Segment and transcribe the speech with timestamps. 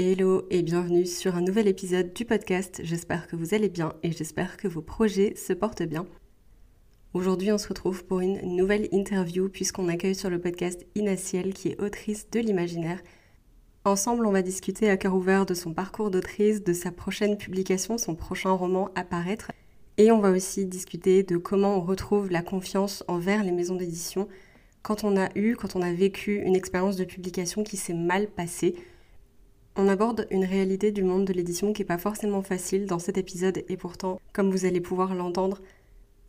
[0.00, 2.82] Hello et bienvenue sur un nouvel épisode du podcast.
[2.84, 6.06] J'espère que vous allez bien et j'espère que vos projets se portent bien.
[7.14, 11.70] Aujourd'hui, on se retrouve pour une nouvelle interview puisqu'on accueille sur le podcast Inaciel qui
[11.70, 13.02] est autrice de l'imaginaire.
[13.84, 17.98] Ensemble, on va discuter à cœur ouvert de son parcours d'autrice, de sa prochaine publication,
[17.98, 19.50] son prochain roman à paraître.
[19.96, 24.28] Et on va aussi discuter de comment on retrouve la confiance envers les maisons d'édition
[24.82, 28.28] quand on a eu, quand on a vécu une expérience de publication qui s'est mal
[28.28, 28.76] passée
[29.78, 33.16] on aborde une réalité du monde de l'édition qui n'est pas forcément facile dans cet
[33.16, 35.60] épisode et pourtant, comme vous allez pouvoir l'entendre,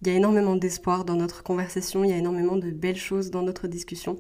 [0.01, 3.31] il y a énormément d'espoir dans notre conversation, il y a énormément de belles choses
[3.31, 4.19] dans notre discussion.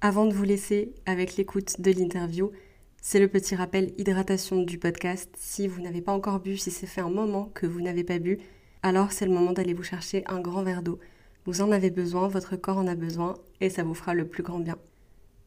[0.00, 2.50] Avant de vous laisser avec l'écoute de l'interview,
[3.02, 5.28] c'est le petit rappel hydratation du podcast.
[5.36, 8.18] Si vous n'avez pas encore bu, si c'est fait un moment que vous n'avez pas
[8.18, 8.38] bu,
[8.82, 10.98] alors c'est le moment d'aller vous chercher un grand verre d'eau.
[11.44, 14.42] Vous en avez besoin, votre corps en a besoin et ça vous fera le plus
[14.42, 14.78] grand bien.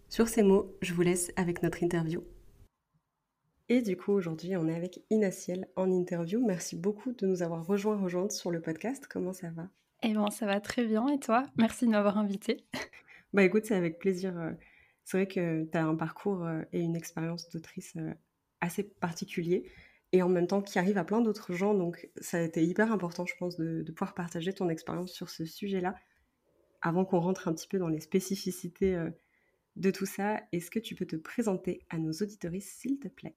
[0.07, 2.21] Sur ces mots, je vous laisse avec notre interview.
[3.67, 6.45] Et du coup, aujourd'hui, on est avec Inaciel en interview.
[6.45, 9.07] Merci beaucoup de nous avoir rejoints, rejointes sur le podcast.
[9.09, 9.69] Comment ça va?
[10.03, 11.07] Eh bien, ça va très bien.
[11.07, 11.43] Et toi?
[11.57, 12.63] Merci de m'avoir invité.
[13.33, 14.39] Bah écoute, c'est avec plaisir.
[14.39, 14.51] Euh,
[15.03, 18.13] c'est vrai que tu as un parcours euh, et une expérience d'autrice euh,
[18.61, 19.69] assez particulier
[20.13, 21.73] et en même temps qui arrive à plein d'autres gens.
[21.73, 25.29] Donc, ça a été hyper important, je pense, de, de pouvoir partager ton expérience sur
[25.29, 25.95] ce sujet-là.
[26.81, 28.97] Avant qu'on rentre un petit peu dans les spécificités
[29.75, 33.35] de tout ça, est-ce que tu peux te présenter à nos auditoristes, s'il te plaît?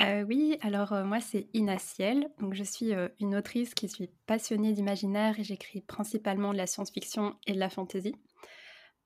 [0.00, 4.10] Euh, oui, alors euh, moi c'est Inaciel, donc je suis euh, une autrice qui suis
[4.26, 8.14] passionnée d'imaginaire et j'écris principalement de la science-fiction et de la fantasy.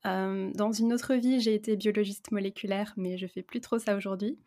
[0.03, 4.37] dans une autre vie, j'ai été biologiste moléculaire, mais je fais plus trop ça aujourd'hui.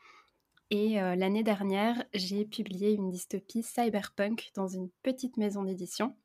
[0.71, 6.17] Et l'année dernière, j'ai publié une dystopie cyberpunk dans une petite maison d'édition.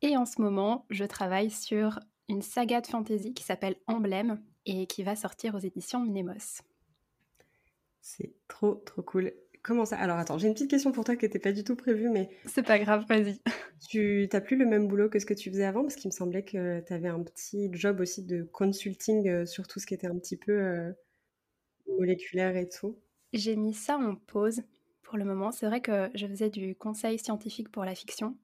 [0.00, 4.86] Et en ce moment, je travaille sur une saga de fantasy qui s'appelle Emblème et
[4.86, 6.62] qui va sortir aux éditions Mnemos.
[8.00, 9.32] C'est trop trop cool.
[9.62, 9.98] Comment ça?
[9.98, 12.30] Alors attends, j'ai une petite question pour toi qui n'était pas du tout prévue, mais...
[12.46, 13.40] C'est pas grave, vas-y.
[13.88, 15.82] Tu n'as plus le même boulot que ce que tu faisais avant?
[15.82, 19.66] Parce qu'il me semblait que tu avais un petit job aussi de consulting euh, sur
[19.66, 20.92] tout ce qui était un petit peu euh,
[21.98, 22.98] moléculaire et tout.
[23.34, 24.62] J'ai mis ça en pause
[25.02, 25.52] pour le moment.
[25.52, 28.36] C'est vrai que je faisais du conseil scientifique pour la fiction.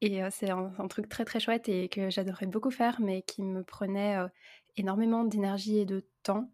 [0.00, 3.42] Et euh, c'est un, truc très très chouette et que j'adorais beaucoup faire, mais qui
[3.42, 4.16] me prenait
[4.76, 6.48] énormément d'énergie et de temps.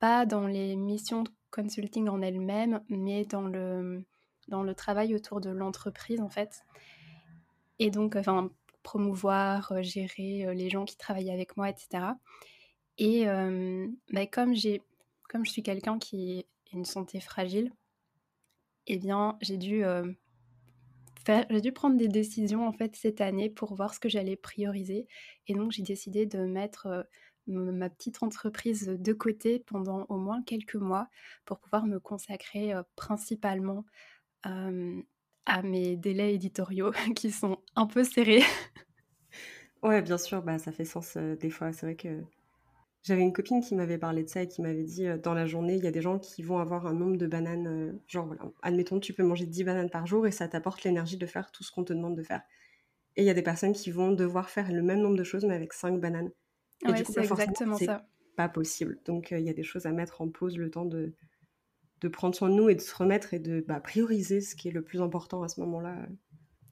[0.00, 4.04] Pas dans les missions consulting en elle-même, mais dans le,
[4.48, 6.64] dans le travail autour de l'entreprise, en fait.
[7.78, 8.50] Et donc, enfin,
[8.82, 12.04] promouvoir, euh, gérer euh, les gens qui travaillent avec moi, etc.
[12.98, 14.82] Et euh, bah, comme, j'ai,
[15.28, 17.72] comme je suis quelqu'un qui a une santé fragile,
[18.86, 19.84] eh bien, j'ai dû,
[21.24, 24.36] faire, j'ai dû prendre des décisions, en fait, cette année pour voir ce que j'allais
[24.36, 25.06] prioriser.
[25.46, 27.06] Et donc, j'ai décidé de mettre
[27.46, 31.08] ma petite entreprise de côté pendant au moins quelques mois
[31.44, 33.84] pour pouvoir me consacrer principalement
[34.44, 38.42] à mes délais éditoriaux qui sont un peu serrés.
[39.82, 41.72] Ouais, bien sûr, bah, ça fait sens des fois.
[41.72, 42.22] C'est vrai que
[43.02, 45.74] j'avais une copine qui m'avait parlé de ça et qui m'avait dit dans la journée,
[45.74, 49.00] il y a des gens qui vont avoir un nombre de bananes, genre voilà, admettons,
[49.00, 51.72] tu peux manger 10 bananes par jour et ça t'apporte l'énergie de faire tout ce
[51.72, 52.42] qu'on te demande de faire.
[53.16, 55.44] Et il y a des personnes qui vont devoir faire le même nombre de choses
[55.44, 56.30] mais avec 5 bananes.
[56.86, 58.06] Et du coup, c'est exactement ça.
[58.36, 58.98] Pas possible.
[59.04, 61.12] Donc, euh, il y a des choses à mettre en pause, le temps de,
[62.00, 64.68] de prendre soin de nous et de se remettre et de bah, prioriser ce qui
[64.68, 66.06] est le plus important à ce moment-là.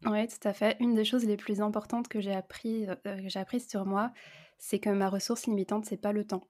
[0.07, 0.77] Oui, tout à fait.
[0.81, 4.13] Une des choses les plus importantes que j'ai appris, euh, j'ai apprises sur moi,
[4.59, 6.49] c'est que ma ressource limitante, c'est pas le temps.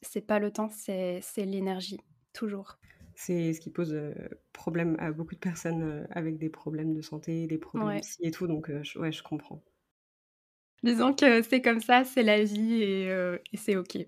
[0.00, 2.00] C'est pas le temps, c'est l'énergie,
[2.32, 2.78] toujours.
[3.14, 4.14] C'est ce qui pose euh,
[4.52, 8.46] problème à beaucoup de personnes avec des problèmes de santé, des problèmes et tout.
[8.46, 9.62] Donc, ouais, je comprends.
[10.82, 13.98] Disons que c'est comme ça, c'est la vie euh, et, c'est ok.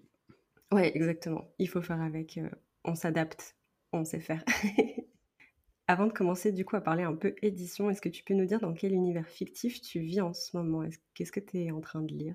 [0.72, 1.44] Ouais, exactement.
[1.58, 2.38] Il faut faire avec.
[2.38, 2.48] Euh,
[2.84, 3.56] on s'adapte,
[3.92, 4.44] on sait faire.
[5.86, 8.46] Avant de commencer du coup à parler un peu édition, est-ce que tu peux nous
[8.46, 10.82] dire dans quel univers fictif tu vis en ce moment?
[11.14, 12.34] Qu'est-ce que tu es en train de lire?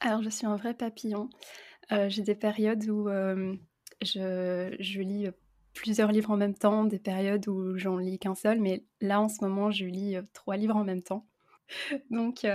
[0.00, 1.28] Alors je suis un vrai papillon.
[1.92, 5.26] Euh, j'ai des périodes où je, je, lis
[5.74, 9.28] plusieurs livres en même temps, des périodes où j'en lis qu'un seul, mais là en
[9.28, 11.26] ce moment je lis trois livres en même temps.
[12.10, 12.46] Donc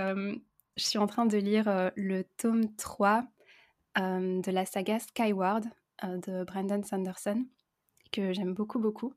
[0.79, 3.25] je suis en train de lire euh, le tome 3
[3.97, 5.65] euh, de la saga Skyward
[6.05, 7.45] euh, de Brandon Sanderson,
[8.11, 9.13] que j'aime beaucoup, beaucoup.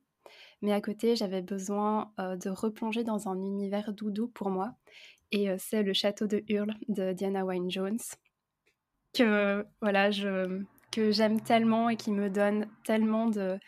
[0.61, 4.75] Mais à côté, j'avais besoin de replonger dans un univers doudou pour moi.
[5.33, 7.99] Et c'est le château de Hurle de Diana Wynne Jones
[9.13, 10.11] que voilà,
[10.93, 13.59] que j'aime tellement et qui me donne tellement de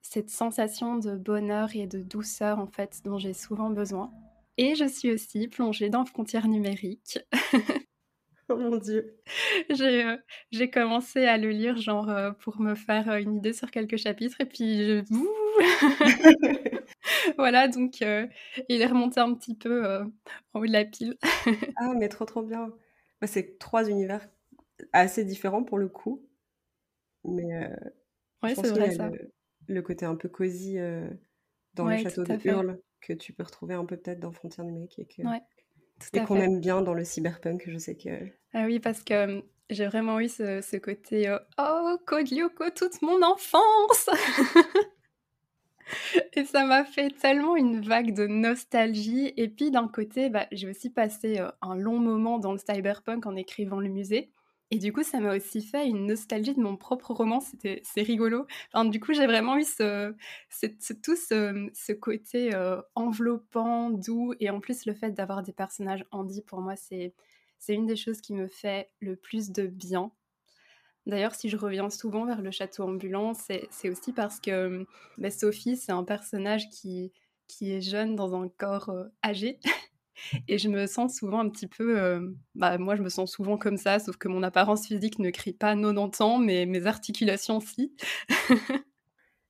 [0.00, 4.12] cette sensation de bonheur et de douceur en fait dont j'ai souvent besoin.
[4.58, 7.18] Et je suis aussi plongée dans Frontières numériques.
[8.48, 9.16] oh mon dieu.
[9.70, 10.16] J'ai, euh,
[10.50, 13.96] j'ai commencé à le lire genre euh, pour me faire euh, une idée sur quelques
[13.96, 15.02] chapitres et puis je...
[17.36, 19.86] voilà, donc il est remonté un petit peu
[20.52, 21.16] en haut de la pile.
[21.76, 22.72] ah mais trop trop bien.
[23.20, 24.28] Bah, c'est trois univers
[24.92, 26.26] assez différents pour le coup.
[27.24, 27.68] Mais
[28.42, 29.10] ouais, c'est vrai ça.
[29.68, 30.76] Le, côté un peu cosy
[31.74, 34.98] dans le château de Hurle que tu peux retrouver un peu peut-être dans Frontières numériques
[34.98, 35.22] et que
[36.12, 38.10] et qu'on aime bien dans le cyberpunk, je sais que.
[38.54, 43.00] Ah oui, parce que j'ai vraiment eu ce, ce côté euh, oh Code Lyoko toute
[43.02, 44.10] mon enfance.
[46.34, 49.32] et ça m'a fait tellement une vague de nostalgie.
[49.36, 53.36] Et puis d'un côté, bah, j'ai aussi passé un long moment dans le cyberpunk en
[53.36, 54.30] écrivant le musée.
[54.72, 57.40] Et du coup, ça m'a aussi fait une nostalgie de mon propre roman.
[57.40, 58.46] C'était, c'est rigolo.
[58.72, 60.14] Enfin, du coup, j'ai vraiment eu ce,
[61.02, 66.40] tout ce, côté euh, enveloppant, doux, et en plus le fait d'avoir des personnages handy
[66.40, 67.12] pour moi, c'est,
[67.58, 70.10] c'est une des choses qui me fait le plus de bien.
[71.04, 74.86] D'ailleurs, si je reviens souvent vers le château ambulant, c'est, aussi parce que
[75.18, 77.12] bah, Sophie, c'est un personnage qui,
[77.46, 79.60] qui est jeune dans un corps euh, âgé.
[80.48, 82.00] Et je me sens souvent un petit peu.
[82.00, 82.20] Euh,
[82.54, 85.52] bah, moi, je me sens souvent comme ça, sauf que mon apparence physique ne crie
[85.52, 87.94] pas 90 ans, mais mes articulations, si.
[88.48, 88.54] tu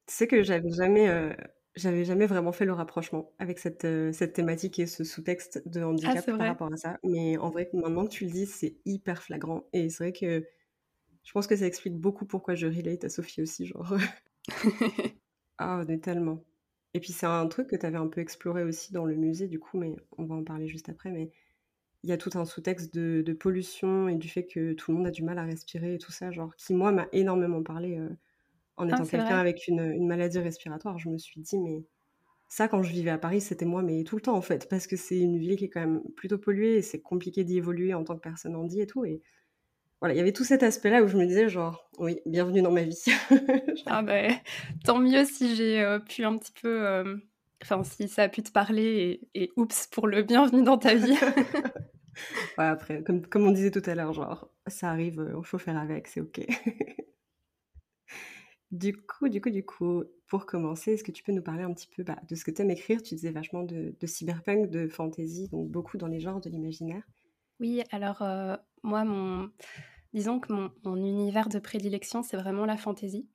[0.06, 1.08] sais que j'avais jamais.
[1.08, 1.32] Euh,
[1.74, 5.80] j'avais jamais vraiment fait le rapprochement avec cette, euh, cette thématique et ce sous-texte de
[5.80, 6.98] ah, handicap par rapport à ça.
[7.02, 9.64] Mais en vrai, maintenant que tu le dis, c'est hyper flagrant.
[9.72, 10.44] Et c'est vrai que
[11.24, 13.66] je pense que ça explique beaucoup pourquoi je relate à Sophie aussi.
[13.66, 13.96] Genre.
[15.58, 16.44] ah, on est tellement.
[16.94, 19.48] Et puis c'est un truc que tu avais un peu exploré aussi dans le musée,
[19.48, 21.10] du coup, mais on va en parler juste après.
[21.10, 21.30] Mais
[22.02, 25.06] il y a tout un sous-texte de, pollution et du fait que tout le monde
[25.06, 28.08] a du mal à respirer et tout ça, genre qui moi m'a énormément parlé euh,
[28.76, 30.98] en ah, étant quelqu'un avec une, maladie respiratoire.
[30.98, 31.84] Je me suis dit, mais
[32.48, 34.86] ça, quand je vivais à Paris, c'était moi, mais tout le temps en fait, parce
[34.86, 37.94] que c'est une ville qui est quand même plutôt polluée et c'est compliqué d'y évoluer
[37.94, 39.04] en tant que personne handi et tout.
[39.04, 39.22] Et
[40.02, 42.72] voilà, il y avait tout cet aspect-là où je me disais genre, oui, bienvenue dans
[42.72, 43.04] ma vie.
[43.86, 44.34] ah ben,
[44.84, 47.16] tant mieux si j'ai euh, pu un petit peu, euh,
[47.62, 51.16] enfin si ça a pu te parler et, oups pour le bienvenue dans ta vie.
[52.58, 55.58] ouais, après, comme, comme on disait tout à l'heure, genre, ça arrive, il euh, faut
[55.58, 56.40] faire avec, c'est ok.
[58.72, 61.72] du coup, du coup, du coup, pour commencer, est-ce que tu peux nous parler un
[61.72, 63.04] petit peu bah, de ce que tu aimes écrire?
[63.04, 67.04] Tu disais vachement de, de, cyberpunk, de fantasy, donc beaucoup dans les genres de l'imaginaire.
[67.62, 68.22] Oui, alors
[68.82, 69.50] moi, mon
[70.12, 73.28] Disons que mon, univers de prédilection, c'est vraiment la fantaisie.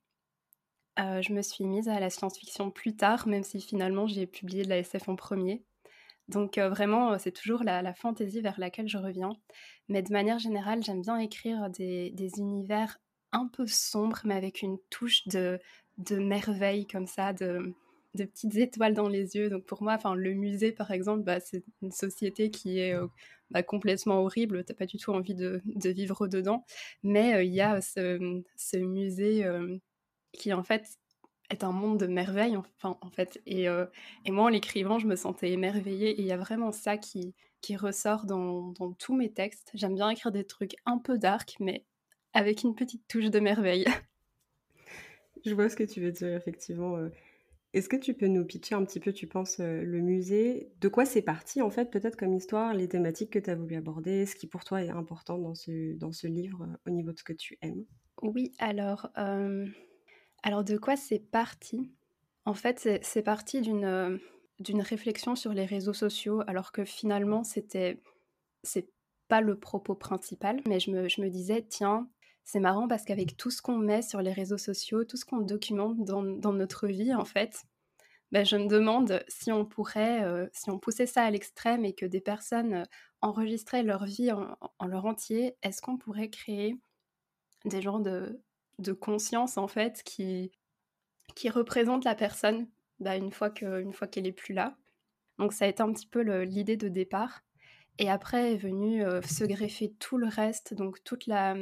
[1.00, 4.62] Euh, je me suis mise à la science-fiction plus tard, même si finalement j'ai publié
[4.62, 5.64] de la SF en premier.
[6.28, 9.32] Donc euh, vraiment, euh, c'est toujours la, la fantaisie vers laquelle je reviens.
[9.88, 12.98] Mais de manière générale, j'aime bien écrire des, univers
[13.32, 15.58] un peu sombres, mais avec une touche de,
[15.98, 17.74] de merveille comme ça, de,
[18.18, 19.50] de petites étoiles dans les yeux.
[19.50, 22.94] Donc pour moi, enfin le musée par exemple, bah, c'est une société qui est
[23.50, 26.64] bah, complètement horrible, t'as pas du tout envie de, vivre dedans.
[27.02, 29.78] Mais euh, il y a ce, musée euh,
[30.32, 30.86] qui en fait
[31.50, 33.40] est un monde de merveilles, enfin, en fait.
[33.46, 33.86] Et, euh,
[34.26, 36.10] et moi, en l'écrivant, je me sentais émerveillée.
[36.10, 39.70] Et il y a vraiment ça qui, qui ressort dans, dans tous mes textes.
[39.74, 41.86] J'aime bien écrire des trucs un peu dark, mais
[42.34, 43.86] avec une petite touche de merveille.
[45.46, 46.98] Je vois ce que tu veux dire, effectivement.
[47.74, 50.72] Est-ce que tu peux nous pitcher un petit peu, tu penses, euh, le musée?
[50.80, 53.76] De quoi c'est parti, en fait, peut-être comme histoire, les thématiques que tu as voulu
[53.76, 57.12] aborder, ce qui pour toi est important dans ce, dans ce livre euh, au niveau
[57.12, 57.84] de ce que tu aimes?
[58.22, 59.66] Oui, alors, euh,
[60.42, 61.92] alors de quoi c'est parti?
[62.44, 64.18] En fait, c'est parti d'une
[64.58, 68.02] d'une réflexion sur les réseaux sociaux, alors que finalement, c'était
[68.64, 68.88] c'est
[69.28, 72.08] pas le propos principal, mais je me, je me disais, tiens,
[72.48, 75.42] c'est marrant parce qu'avec tout ce qu'on met sur les réseaux sociaux, tout ce qu'on
[75.42, 77.64] documente dans, notre vie, en fait,
[78.32, 81.92] ben je me demande si on pourrait, euh, si on poussait ça à l'extrême et
[81.92, 82.84] que des personnes euh,
[83.20, 86.80] enregistraient leur vie en, leur entier, est-ce qu'on pourrait créer
[87.66, 88.40] des genres de,
[88.98, 90.50] conscience, en fait, qui,
[91.34, 92.66] qui représentent la personne
[92.98, 94.74] ben une fois qu'elle est plus là?
[95.38, 97.42] Donc ça a été un petit peu l'idée de départ.
[97.98, 101.54] Et après est venu euh, se greffer tout le reste, donc toute la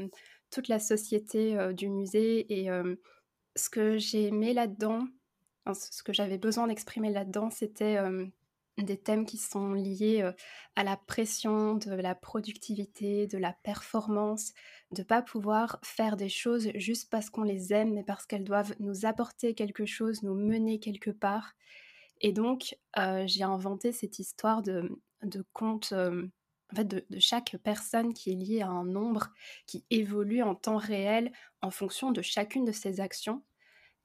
[0.51, 2.69] toute la société du musée et
[3.57, 5.07] ce que j'ai aimé là-dedans,
[5.73, 7.99] ce que j'avais besoin d'exprimer là-dedans, c'était
[8.79, 10.31] des thèmes qui sont liés
[10.77, 14.53] à la pression, de la productivité, de la performance,
[14.93, 18.75] de pas pouvoir faire des choses juste parce qu'on les aime, mais parce qu'elles doivent
[18.79, 21.55] nous apporter quelque chose, nous mener quelque part.
[22.21, 22.77] Et donc,
[23.25, 24.91] j'ai inventé cette histoire de,
[25.53, 25.95] compte,
[26.73, 29.29] de, chaque personne qui est liée à un nombre
[29.67, 31.33] qui évolue en temps réel
[31.63, 33.43] en fonction de chacune de ses actions.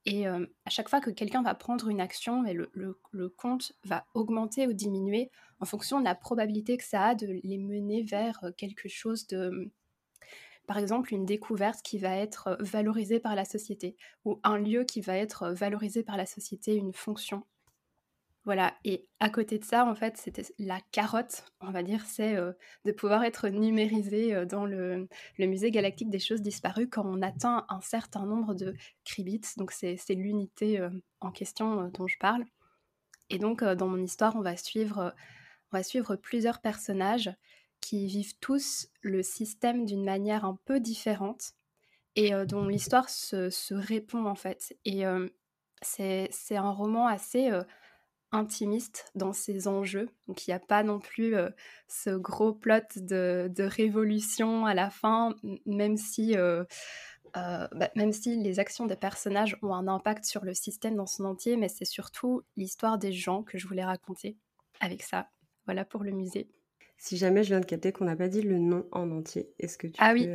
[0.05, 4.73] Et à chaque fois que quelqu'un va prendre une action, le, compte va augmenter ou
[4.73, 9.27] diminuer en fonction de la probabilité que ça a de les mener vers quelque chose
[9.27, 9.71] de,
[10.67, 15.01] par exemple, une découverte qui va être valorisée par la société, ou un lieu qui
[15.01, 17.43] va être valorisé par la société, une fonction.
[18.43, 22.35] Voilà, et à côté de ça, en fait, c'était la carotte, on va dire, c'est
[22.85, 25.07] de pouvoir être numérisé dans le,
[25.37, 28.73] musée galactique des choses disparues quand on atteint un certain nombre de
[29.05, 30.81] kribits, donc c'est l'unité
[31.19, 32.43] en question dont je parle.
[33.29, 35.13] Et donc, dans mon histoire, on va suivre,
[36.15, 37.31] plusieurs personnages
[37.79, 41.53] qui vivent tous le système d'une manière un peu différente
[42.15, 44.75] et dont l'histoire se, répond en fait.
[44.83, 45.03] Et
[45.83, 47.51] c'est un roman assez
[48.31, 50.09] intimiste dans ses enjeux.
[50.27, 51.49] Donc il n'y a pas non plus euh,
[51.87, 55.35] ce gros plot de, révolution à la fin,
[55.65, 56.63] même si, euh,
[57.37, 61.07] euh, bah, même si les actions des personnages ont un impact sur le système dans
[61.07, 64.37] son entier, mais c'est surtout l'histoire des gens que je voulais raconter
[64.79, 65.27] avec ça.
[65.65, 66.49] Voilà pour le musée.
[66.97, 69.77] Si jamais je viens de capter qu'on n'a pas dit le nom en entier, est-ce
[69.77, 70.29] que tu Ah oui.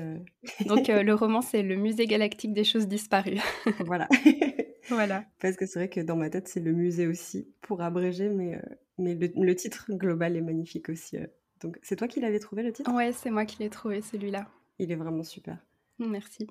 [0.66, 3.40] Donc le roman c'est le Musée galactique des choses disparues.
[3.80, 4.08] voilà.
[4.88, 5.24] Voilà.
[5.40, 8.56] Parce que c'est vrai que dans ma tête, c'est le musée aussi, pour abréger, mais,
[8.56, 8.60] euh,
[8.98, 11.16] mais le, titre global est magnifique aussi.
[11.16, 11.26] Euh.
[11.60, 12.92] Donc, c'est toi qui l'avais trouvé le titre?
[12.92, 14.48] Ouais, c'est moi qui l'ai trouvé, celui-là.
[14.78, 15.58] Il est vraiment super.
[15.98, 16.46] Merci.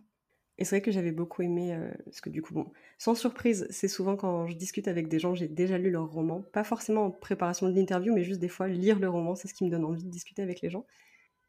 [0.57, 3.67] Et c'est vrai que j'avais beaucoup aimé, euh, parce que du coup, bon, sans surprise,
[3.69, 6.41] c'est souvent quand je discute avec des gens, j'ai déjà lu leur roman.
[6.41, 9.53] Pas forcément en préparation de l'interview, mais juste des fois, lire le roman, c'est ce
[9.53, 10.85] qui me donne envie de discuter avec les gens.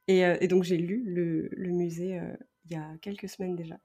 [0.08, 2.20] Et, et donc, j'ai lu le, le musée
[2.66, 3.76] il y a quelques semaines déjà.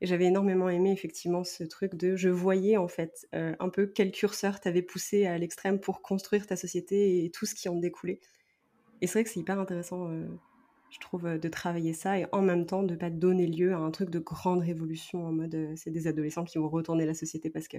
[0.00, 3.86] Et j'avais énormément aimé effectivement ce truc de je voyais en fait euh, un peu
[3.86, 7.76] quel curseur t'avais poussé à l'extrême pour construire ta société et tout ce qui en
[7.76, 8.20] découlait.
[9.02, 10.26] Et c'est vrai que c'est hyper intéressant, euh,
[10.90, 13.78] je trouve, euh, de travailler ça et en même temps de pas donner lieu à
[13.78, 17.50] un truc de grande révolution en mode c'est des adolescents qui vont retourner la société
[17.50, 17.78] parce que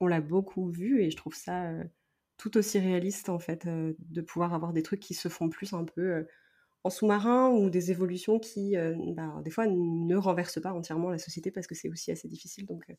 [0.00, 1.70] on l'a beaucoup vu et je trouve ça
[2.38, 5.84] tout aussi réaliste en fait de pouvoir avoir des trucs qui se font plus un
[5.84, 6.26] peu
[6.84, 11.18] en sous-marin ou des évolutions qui, euh, bah, des fois, ne renversent pas entièrement la
[11.18, 12.66] société parce que c'est aussi assez difficile.
[12.66, 12.94] Donc, euh,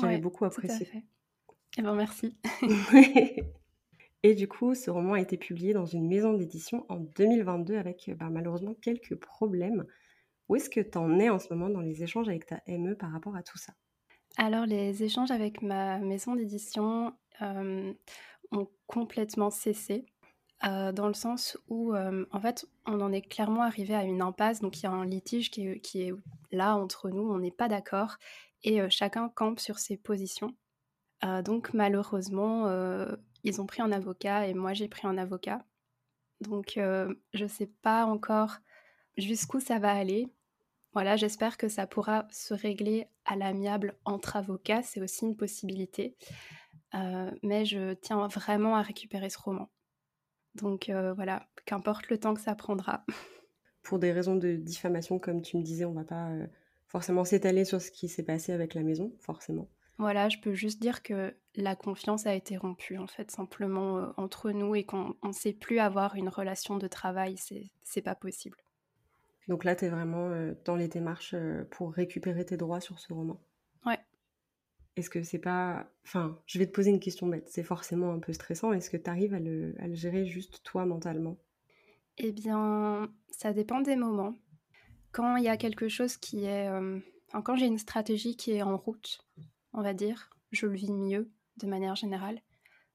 [0.00, 0.86] j'avais beaucoup apprécié.
[0.94, 1.02] et
[1.78, 2.36] eh ben, merci.
[4.22, 8.10] et du coup, ce roman a été publié dans une maison d'édition en 2022 avec
[8.18, 9.86] bah, malheureusement quelques problèmes.
[10.48, 12.94] Où est-ce que tu en es en ce moment dans les échanges avec ta ME
[12.94, 13.72] par rapport à tout ça?
[14.36, 17.92] Alors, les échanges avec ma maison d'édition euh,
[18.50, 20.06] ont complètement cessé.
[20.64, 24.22] Euh, dans le sens où, euh, en fait, on en est clairement arrivé à une
[24.22, 24.60] impasse.
[24.60, 26.14] Donc, il y a un litige qui est,
[26.52, 28.16] là entre nous, on n'est pas d'accord
[28.62, 30.54] et euh, chacun campe sur ses positions.
[31.44, 32.68] donc, malheureusement,
[33.44, 35.64] ils ont pris un avocat et moi, j'ai pris un avocat.
[36.40, 38.56] Donc, je ne sais pas encore
[39.16, 40.28] jusqu'où ça va aller.
[40.94, 46.16] Voilà, j'espère que ça pourra se régler à l'amiable entre avocats, c'est aussi une possibilité.
[47.42, 49.70] mais je tiens vraiment à récupérer ce roman.
[50.54, 53.04] Donc euh, voilà, qu'importe le temps que ça prendra.
[53.82, 56.46] Pour des raisons de diffamation, comme tu me disais, on va pas euh,
[56.86, 59.68] forcément s'étaler sur ce qui s'est passé avec la maison, forcément.
[59.98, 64.06] Voilà, je peux juste dire que la confiance a été rompue, en fait, simplement euh,
[64.16, 67.36] entre nous et qu'on ne sait plus avoir une relation de travail,
[67.82, 68.56] c'est pas possible.
[69.48, 70.30] Donc là, tu es vraiment
[70.64, 71.34] dans les démarches
[71.70, 73.40] pour récupérer tes droits sur ce roman
[74.96, 75.90] est-ce que c'est pas.
[76.04, 77.48] Enfin, je vais te poser une question bête.
[77.48, 78.72] C'est forcément un peu stressant.
[78.72, 81.38] Est-ce que tu arrives à le, gérer juste toi mentalement?
[82.18, 84.36] Eh bien, ça dépend des moments.
[85.12, 86.68] Quand il y a quelque chose qui est.
[86.68, 86.98] Euh,
[87.44, 89.26] quand j'ai une stratégie qui est en route,
[89.72, 92.42] on va dire, je le vis mieux de manière générale.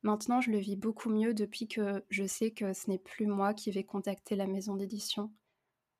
[0.03, 3.55] Maintenant, je le vis beaucoup mieux depuis que je sais que ce n'est plus moi
[3.55, 5.31] qui vais contacter la maison d'édition.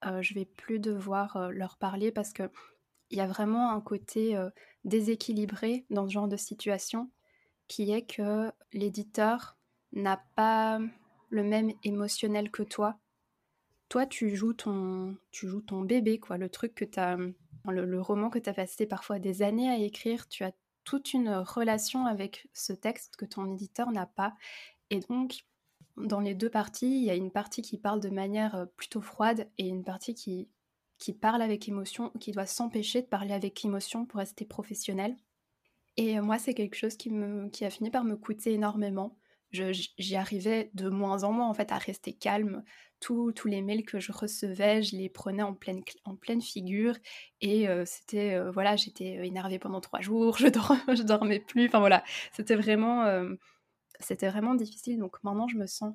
[0.05, 2.51] Euh, je vais plus devoir euh, leur parler parce que
[3.09, 4.37] il y a vraiment un côté
[4.83, 7.09] déséquilibré dans ce genre de situation
[7.67, 9.57] qui est que l'éditeur
[9.93, 10.79] n'a pas
[11.29, 12.97] le même émotionnel que toi.
[13.89, 17.17] Toi, tu joues ton, tu joues ton bébé, quoi, le truc que tu as,
[17.65, 20.51] le, roman que tu as passé parfois des années à écrire, tu as
[20.83, 24.33] toute une relation avec ce texte que ton éditeur n'a pas.
[24.89, 25.45] Et donc,
[25.97, 29.49] dans les deux parties, il y a une partie qui parle de manière plutôt froide
[29.57, 30.49] et une partie qui
[30.97, 35.15] qui parle avec émotion ou qui doit s'empêcher de parler avec émotion pour rester professionnel.
[35.97, 37.09] Et euh, moi, c'est quelque chose qui,
[37.63, 39.17] a fini par me coûter énormément
[39.51, 42.63] j'y arrivais de moins en moins en fait à rester calme.
[42.99, 46.95] Tous, les mails que je recevais, je les prenais en pleine, en pleine figure
[47.41, 51.67] et c'était voilà, j'étais énervée pendant trois jours, je, dors, je dormais plus.
[51.67, 53.05] Enfin voilà, c'était vraiment,
[53.99, 54.97] c'était vraiment difficile.
[54.99, 55.93] Donc maintenant, je me sens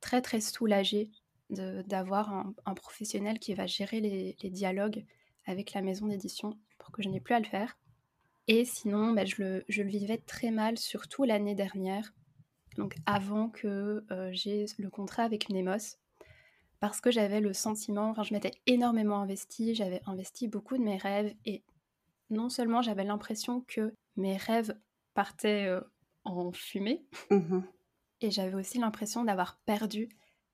[0.00, 1.10] très très soulagée
[1.50, 2.32] d'avoir
[2.64, 5.04] un, professionnel qui va gérer les, les dialogues
[5.46, 7.78] avec la maison d'édition pour que je n'ai plus à le faire.
[8.48, 12.14] Et sinon, bah, je, le, je, le, vivais très mal, surtout l'année dernière,
[12.76, 15.98] donc avant que euh, j'ai le contrat avec Nemos,
[16.80, 20.96] parce que j'avais le sentiment, enfin je m'étais énormément investie, j'avais investi beaucoup de mes
[20.96, 21.62] rêves, et
[22.30, 24.78] non seulement j'avais l'impression que mes rêves
[25.12, 25.80] partaient euh,
[26.24, 27.60] en fumée, mmh
[28.20, 30.08] et j'avais aussi l'impression d'avoir perdu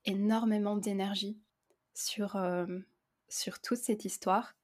[0.05, 1.39] énormément d'énergie
[1.95, 2.67] sur, euh,
[3.29, 4.55] sur toute cette histoire.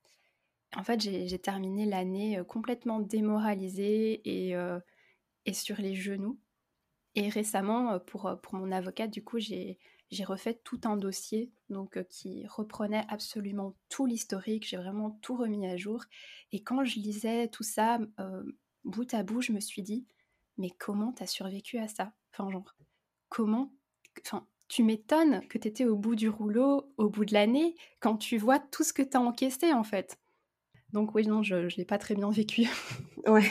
[0.77, 4.55] En fait, j'ai terminé l'année complètement démoralisée et,
[5.45, 6.39] et, sur les genoux.
[7.17, 9.79] Et récemment, pour, pour mon avocate, du coup, j'ai
[10.23, 14.69] refait tout un dossier donc, qui reprenait absolument tout l'historique.
[14.69, 16.05] J'ai vraiment tout remis à jour.
[16.53, 17.99] Et quand je lisais tout ça,
[18.85, 20.07] bout à bout, je me suis dit,
[20.57, 22.13] mais comment t'as survécu à ça?
[22.33, 22.77] Enfin, genre,
[23.29, 23.73] comment
[24.71, 28.61] tu m'étonnes que t'étais au bout du rouleau, au bout de l'année, quand tu vois
[28.61, 30.17] tout ce que t'as encaissé, en fait.
[30.93, 32.63] Donc oui, non, je ne l'ai pas très bien vécu.
[33.27, 33.51] ouais.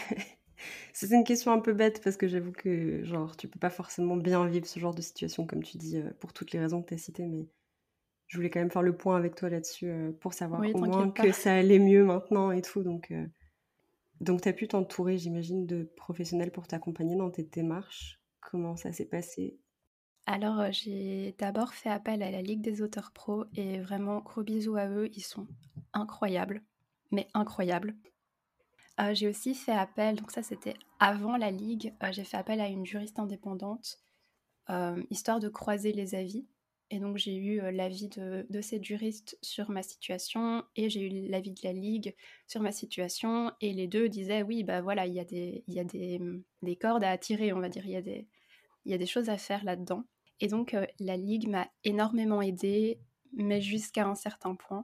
[0.93, 4.17] C'est une question un peu bête parce que j'avoue que genre tu peux pas forcément
[4.17, 6.89] bien vivre ce genre de situation comme tu dis euh, pour toutes les raisons que
[6.89, 7.47] tu as citées mais
[8.27, 11.11] je voulais quand même faire le point avec toi là-dessus euh, pour savoir au moins
[11.11, 13.25] que ça allait mieux maintenant et tout donc euh,
[14.19, 18.19] donc tu as pu t'entourer j'imagine de professionnels pour t'accompagner dans tes démarches.
[18.41, 19.57] Comment ça s'est passé
[20.25, 24.75] alors, j'ai d'abord fait appel à la Ligue des auteurs pro et vraiment gros bisous
[24.75, 25.47] à eux, ils sont
[25.93, 26.61] incroyables
[27.11, 27.95] mais incroyable.
[28.99, 32.67] Euh, j'ai aussi fait appel, donc ça c'était avant la Ligue, j'ai fait appel à
[32.67, 33.99] une juriste indépendante,
[35.09, 36.45] histoire de croiser les avis.
[36.91, 41.51] Et donc j'ai eu l'avis de, cette juriste sur ma situation et j'ai eu l'avis
[41.51, 42.15] de la Ligue
[42.47, 43.51] sur ma situation.
[43.61, 45.63] Et les deux disaient oui, bah voilà, il y a, des,
[46.61, 48.27] des, cordes à attirer, on va dire, il y a des,
[48.89, 50.03] il y a des choses à faire là-dedans.
[50.39, 52.99] Et donc la Ligue m'a énormément aidée,
[53.33, 54.83] mais jusqu'à un certain point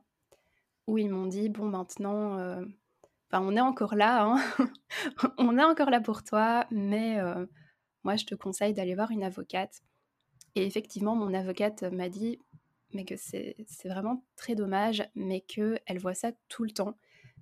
[0.85, 2.63] où ils m'ont dit bon maintenant, euh,
[3.33, 4.37] on est encore là, hein.
[5.39, 7.47] on est encore là pour toi, mais euh,
[8.03, 9.81] moi je te conseille d'aller voir une avocate.
[10.53, 12.39] Et effectivement, mon avocate m'a dit
[12.93, 16.95] mais que c'est vraiment très dommage, mais qu'elle voit ça tout le temps,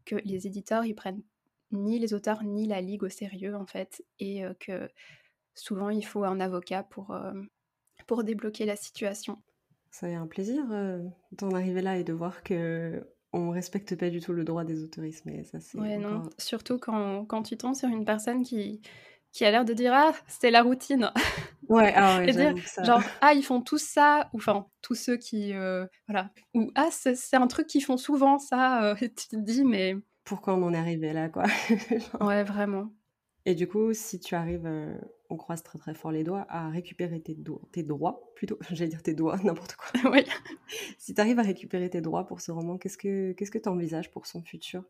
[0.06, 1.24] que les éditeurs ils prennent
[1.72, 4.90] ni les auteurs ni la ligue au sérieux en fait, et euh, que
[5.56, 7.16] souvent il faut un avocat pour,
[8.08, 9.42] pour débloquer la situation.
[9.92, 10.64] Ça a un plaisir
[11.34, 14.84] d'en arriver là et de voir que on respecte pas du tout le droit des
[14.84, 15.32] autorismes.
[15.32, 16.30] Mais ça, c'est ouais, non.
[16.38, 18.82] Surtout quand, quand, tu tombes sur une personne qui,
[19.32, 21.12] qui a l'air de dire Ah, c'était la routine.
[21.70, 25.54] Ouais, ah ouais, dire, Genre, ah, ils font tous ça, ou enfin, tous ceux qui.
[25.54, 26.30] Euh, voilà.
[26.54, 28.84] Ou ah, c'est un truc qu'ils font souvent, ça.
[28.84, 29.96] Euh, tu te dis, mais.
[30.26, 31.46] Pourquoi on en est arrivé là, quoi?
[32.20, 32.92] Ouais, vraiment.
[33.46, 34.98] Et du coup, si tu arrives, euh,
[35.30, 37.38] on croise très très fort les doigts, à récupérer tes,
[37.72, 40.12] tes droits, plutôt, j'allais dire tes doigts, n'importe quoi.
[40.12, 40.24] oui.
[40.98, 43.70] Si tu arrives à récupérer tes droits pour ce roman, qu'est-ce que qu'est-ce que tu
[43.70, 44.84] envisages pour son futur?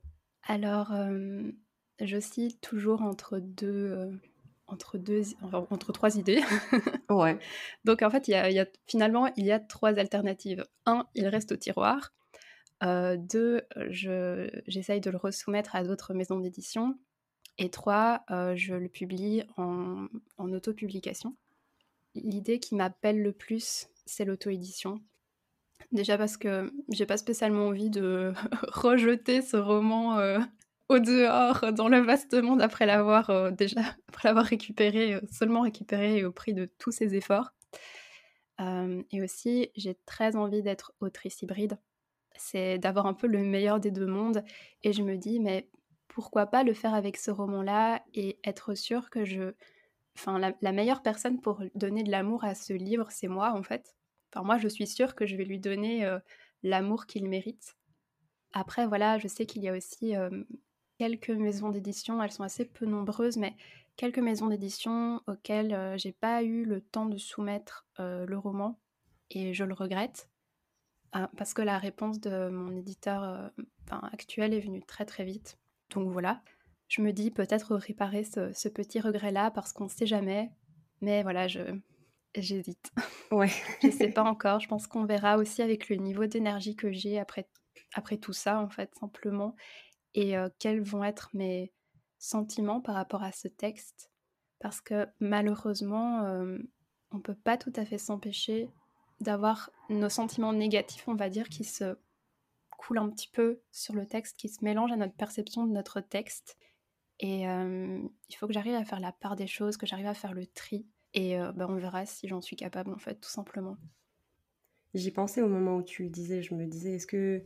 [0.44, 1.52] Alors, euh,
[2.00, 4.12] j'oscille toujours entre deux, euh,
[4.68, 6.44] entre deux, entre trois idées.
[7.10, 7.40] ouais.
[7.86, 10.66] Donc en fait, il y, a, finalement, il y a trois alternatives.
[10.86, 12.14] Un, il reste au tiroir.
[12.82, 16.98] deux, j'essaye de le resoumettre à d'autres maisons d'édition.
[17.58, 21.36] Et trois, euh, je le publie en, en autopublication.
[22.16, 25.02] L'idée qui m'appelle le plus, c'est l'auto-édition.
[25.92, 28.34] Déjà parce que j'ai pas spécialement envie de
[28.68, 30.40] rejeter ce roman euh,
[30.90, 36.26] au dehors dans le vaste monde après l'avoir euh, déjà après l'avoir récupéré, seulement récupéré
[36.26, 37.54] au prix de tous ses efforts.
[38.60, 41.78] et aussi, j'ai très envie d'être autrice hybride.
[42.36, 44.44] C'est d'avoir un peu le meilleur des deux mondes.
[44.84, 45.68] Et je me dis, mais
[46.14, 49.54] pourquoi pas le faire avec ce roman-là et être sûr que je...
[50.16, 53.96] Enfin, la, meilleure personne pour donner de l'amour à ce livre, c'est moi, en fait.
[54.32, 56.20] Enfin, moi, je suis sûre que je vais lui donner euh,
[56.62, 57.76] l'amour qu'il mérite.
[58.52, 60.44] Après, voilà, je sais qu'il y a aussi euh,
[61.00, 63.56] quelques maisons d'édition, elles sont assez peu nombreuses, mais
[63.96, 68.80] quelques maisons d'édition auxquelles euh, j'ai pas eu le temps de soumettre le roman,
[69.32, 70.30] et je le regrette.
[71.12, 73.52] parce que la réponse de mon éditeur
[73.90, 75.58] actuel est venue très très vite.
[75.90, 76.42] Donc voilà,
[76.88, 80.52] je me dis peut-être réparer ce, petit regret-là parce qu'on ne sait jamais.
[81.02, 81.60] Mais voilà, je
[82.36, 82.92] j'hésite.
[83.32, 83.50] Ouais.
[83.82, 84.60] je ne sais pas encore.
[84.60, 87.48] Je pense qu'on verra aussi avec le niveau d'énergie que j'ai après,
[87.94, 89.56] après tout ça, en fait, simplement.
[90.14, 91.74] Et euh, quels vont être mes
[92.20, 94.12] sentiments par rapport à ce texte?
[94.60, 96.58] Parce que malheureusement, euh,
[97.12, 98.70] on peut pas tout à fait s'empêcher
[99.20, 101.98] d'avoir nos sentiments négatifs, on va dire, qui se
[102.84, 106.02] coulent un petit peu sur le texte, qui se mélangent à notre perception de notre
[106.02, 106.58] texte.
[107.20, 110.14] Et euh, il faut que j'arrive à faire la part des choses, que j'arrive à
[110.14, 110.86] faire le tri.
[111.14, 113.78] Et euh, bah, on verra si j'en suis capable, en fait, tout simplement.
[114.94, 117.44] J'y pensais au moment où tu le disais, je me disais, est-ce que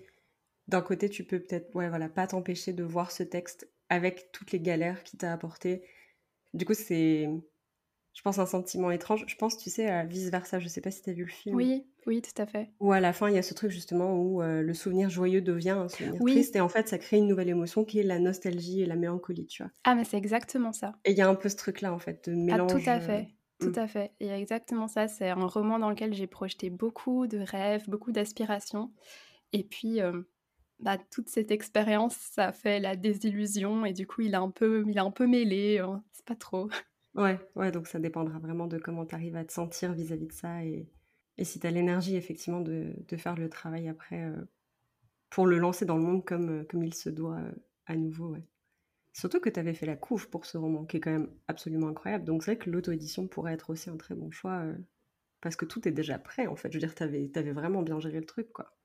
[0.67, 4.52] d'un côté, tu peux peut-être, ouais, voilà, pas t'empêcher de voir ce texte avec toutes
[4.52, 5.84] les galères qu'il t'a apporté.
[6.54, 7.30] Du coup, c'est,
[8.13, 9.26] je pense, un sentiment étrange.
[9.28, 10.60] Je pense, tu sais, à vice versa.
[10.60, 11.56] Je sais pas si tu as vu le film.
[11.56, 12.72] Oui, oui, tout à fait.
[12.80, 15.41] Ou à la fin, il y a ce truc justement où euh, le souvenir joyeux
[15.41, 18.17] devient un souvenir triste et en fait, ça crée une nouvelle émotion qui est la
[18.17, 19.72] nostalgie et la mélancolie, tu vois.
[19.84, 20.96] Ah, mais c'est exactement ça.
[21.04, 22.72] Et il y a un peu ce truc-là, en fait, de mélange.
[22.74, 23.28] Ah, tout à fait.
[23.60, 23.80] Tout mm.
[23.80, 24.13] à fait.
[24.22, 25.10] Il y a exactement ça.
[25.10, 28.93] C'est un roman dans lequel j'ai projeté beaucoup de rêves, beaucoup d'aspirations.
[29.52, 30.22] Et puis, euh,
[30.80, 34.86] bah, toute cette expérience, ça fait la désillusion et du coup, il a un peu,
[34.88, 35.80] il a un peu mêlé.
[35.80, 36.02] Hein.
[36.13, 36.70] C'est pas trop.
[37.15, 40.34] Ouais, ouais, donc ça dépendra vraiment de comment tu arrives à te sentir vis-à-vis de
[40.34, 40.88] ça et,
[41.38, 44.36] et si tu as l'énergie effectivement de, de, faire le travail après euh,
[45.30, 47.52] pour le lancer dans le monde comme, euh, comme il se doit euh,
[47.86, 48.30] à nouveau.
[48.30, 48.43] Ouais.
[49.13, 51.88] Surtout que tu avais fait la couve pour ce roman qui est quand même absolument
[51.88, 52.26] incroyable.
[52.26, 54.63] Donc c'est vrai que l'auto-édition pourrait être aussi un très bon choix
[55.41, 56.71] parce que tout est déjà prêt en fait.
[56.71, 58.76] Je veux dire, tu avais, avais, vraiment bien géré le truc quoi.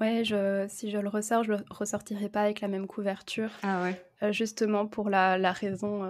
[0.00, 3.52] Ouais, je, si je le ressors, je le ressortirai pas avec la même couverture.
[3.62, 4.32] Ah ouais.
[4.32, 6.02] Justement pour la, la raison.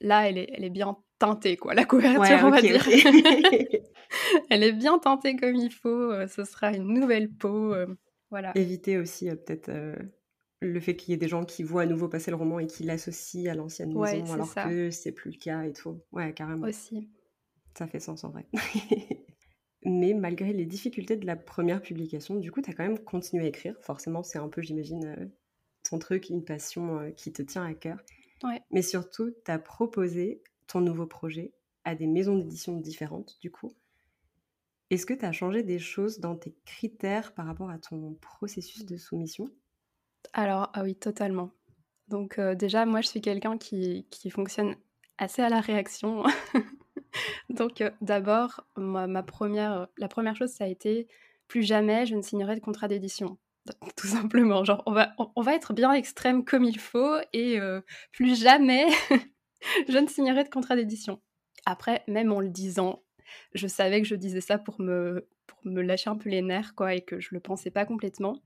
[0.00, 2.84] Là, elle est, elle est bien teintée, quoi, la couverture, on va dire.
[4.50, 5.88] elle est bien teintée comme il faut.
[5.88, 7.74] Euh, ce sera une nouvelle peau.
[8.30, 8.52] voilà.
[8.56, 9.70] Éviter aussi peut-être
[10.60, 12.66] le fait qu'il y ait des gens qui voient à nouveau passer le roman et
[12.66, 16.00] qui l'associent à l'ancienne maison alors que c'est plus le cas et tout.
[16.12, 16.66] Ouais, carrément.
[16.66, 17.08] Aussi.
[17.76, 18.46] Ça fait sens en vrai.
[19.84, 23.44] Mais malgré les difficultés de la première publication, du coup, tu as quand même continué
[23.44, 23.74] à écrire.
[23.80, 25.26] Forcément, c'est un peu, j'imagine, euh,
[25.88, 27.98] ton truc, une passion euh, qui te tient à cœur.
[28.70, 31.52] Mais surtout, tu as proposé ton nouveau projet
[31.84, 33.72] à des maisons d'édition différentes, du coup.
[34.92, 38.84] Est-ce que tu as changé des choses dans tes critères par rapport à ton processus
[38.84, 39.48] de soumission?
[40.34, 41.50] Alors, ah oui, totalement.
[42.08, 44.76] Donc euh, déjà, moi, je suis quelqu'un qui, qui fonctionne
[45.16, 46.24] assez à la réaction.
[47.48, 51.08] Donc euh, d'abord, ma, première, la première chose, ça a été
[51.48, 53.38] plus jamais je ne signerai de contrat d'édition.
[53.96, 57.80] Tout simplement, genre on va, on, va être bien extrême comme il faut et euh,
[58.12, 58.88] plus jamais
[59.88, 61.22] je ne signerai de contrat d'édition.
[61.64, 63.02] Après, même en le disant,
[63.54, 66.74] je savais que je disais ça pour me, pour me lâcher un peu les nerfs
[66.74, 68.42] quoi, et que je le pensais pas complètement.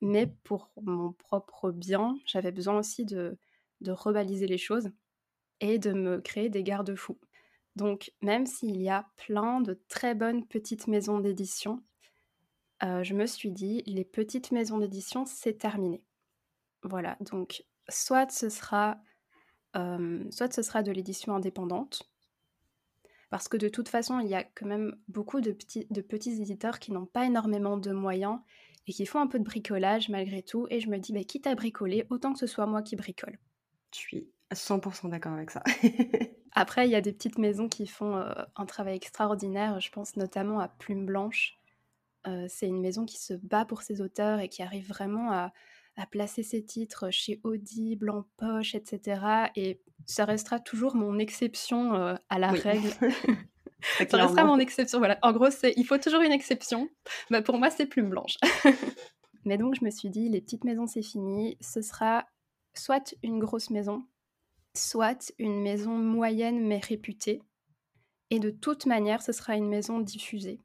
[0.00, 3.38] Mais pour mon propre bien, j'avais besoin aussi de,
[3.80, 4.90] de rebaliser les choses
[5.60, 7.18] et de me créer des garde-fous.
[7.76, 11.82] Donc, même s'il y a plein de très bonnes petites maisons d'édition,
[12.82, 16.02] euh, je me suis dit, les petites maisons d'édition, c'est terminé.
[16.82, 18.98] Voilà, donc soit ce sera,
[19.76, 22.09] euh, soit ce sera de l'édition indépendante,
[23.30, 26.42] parce que de toute façon, il y a quand même beaucoup de petits, de petits
[26.42, 28.40] éditeurs qui n'ont pas énormément de moyens
[28.86, 30.66] et qui font un peu de bricolage malgré tout.
[30.70, 33.38] Et je me dis, bah, quitte à bricoler, autant que ce soit moi qui bricole.
[33.94, 35.62] Je suis 100% d'accord avec ça.
[36.52, 39.80] Après, il y a des petites maisons qui font euh, un travail extraordinaire.
[39.80, 41.56] Je pense notamment à Plume Blanche.
[42.26, 45.52] Euh, c'est une maison qui se bat pour ses auteurs et qui arrive vraiment à,
[46.06, 49.50] placer ses titres chez Audible, en poche, etc.
[49.56, 52.90] Et ça restera toujours mon exception euh, à la règle.
[54.08, 54.98] ça restera mon exception.
[54.98, 55.18] Voilà.
[55.22, 56.88] En gros, il faut toujours une exception.
[57.30, 58.36] Bah, pour moi, c'est Plume Blanche.
[59.44, 61.56] Mais donc, je me suis dit, les petites maisons, c'est fini.
[61.60, 62.26] Ce sera
[62.74, 64.04] soit une grosse maison,
[64.74, 67.42] soit une maison moyenne mais réputée.
[68.30, 70.60] Et de toute manière, ce sera une maison diffusée.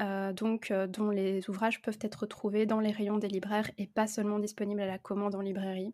[0.00, 3.88] Euh, donc euh, dont les ouvrages peuvent être retrouvés dans les rayons des libraires et
[3.88, 5.92] pas seulement disponibles à la commande en librairie.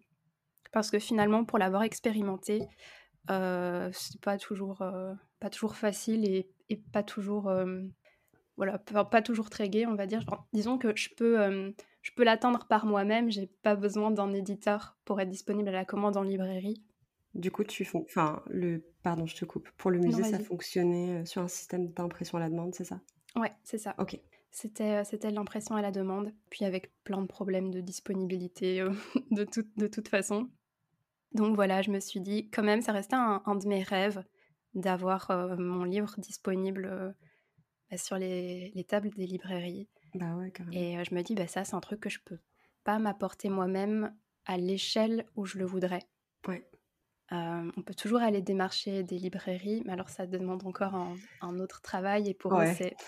[0.72, 2.60] Parce que finalement, pour l'avoir expérimenté,
[3.30, 6.50] euh, c'est pas toujours, euh, pas toujours facile et,
[6.92, 7.52] pas toujours,
[8.56, 10.24] voilà, pas toujours très gai, on va dire.
[10.52, 13.30] disons que je peux, je peux l'atteindre par moi-même.
[13.30, 16.82] J'ai pas besoin d'un éditeur pour être disponible à la commande en librairie.
[17.34, 18.04] Du coup, tu font...
[18.08, 19.68] enfin, le pardon, je te coupe.
[19.76, 23.00] Pour le musée, ça fonctionnait sur un système d'impression à la demande, c'est ça?
[23.36, 23.94] Ouais, c'est ça.
[23.98, 24.18] Ok.
[24.50, 28.92] C'était, euh, c'était l'impression à la demande, puis avec plein de problèmes de disponibilité euh,
[29.30, 30.48] de, de toute façon.
[31.32, 34.22] Donc voilà, je me suis dit, quand même, ça restait un, de mes rêves
[34.74, 37.16] d'avoir mon livre disponible
[37.90, 39.88] bah, sur les, les, tables des librairies.
[40.14, 40.76] Bah ouais, carrément.
[40.76, 42.38] Et je me dis, bah ça, c'est un truc que je peux
[42.84, 44.14] pas m'apporter moi-même
[44.46, 46.02] à l'échelle où je le voudrais.
[46.46, 46.64] Ouais.
[47.32, 50.94] Euh, on peut toujours aller démarcher des librairies, mais alors ça demande encore
[51.40, 52.66] un, autre travail et pour eux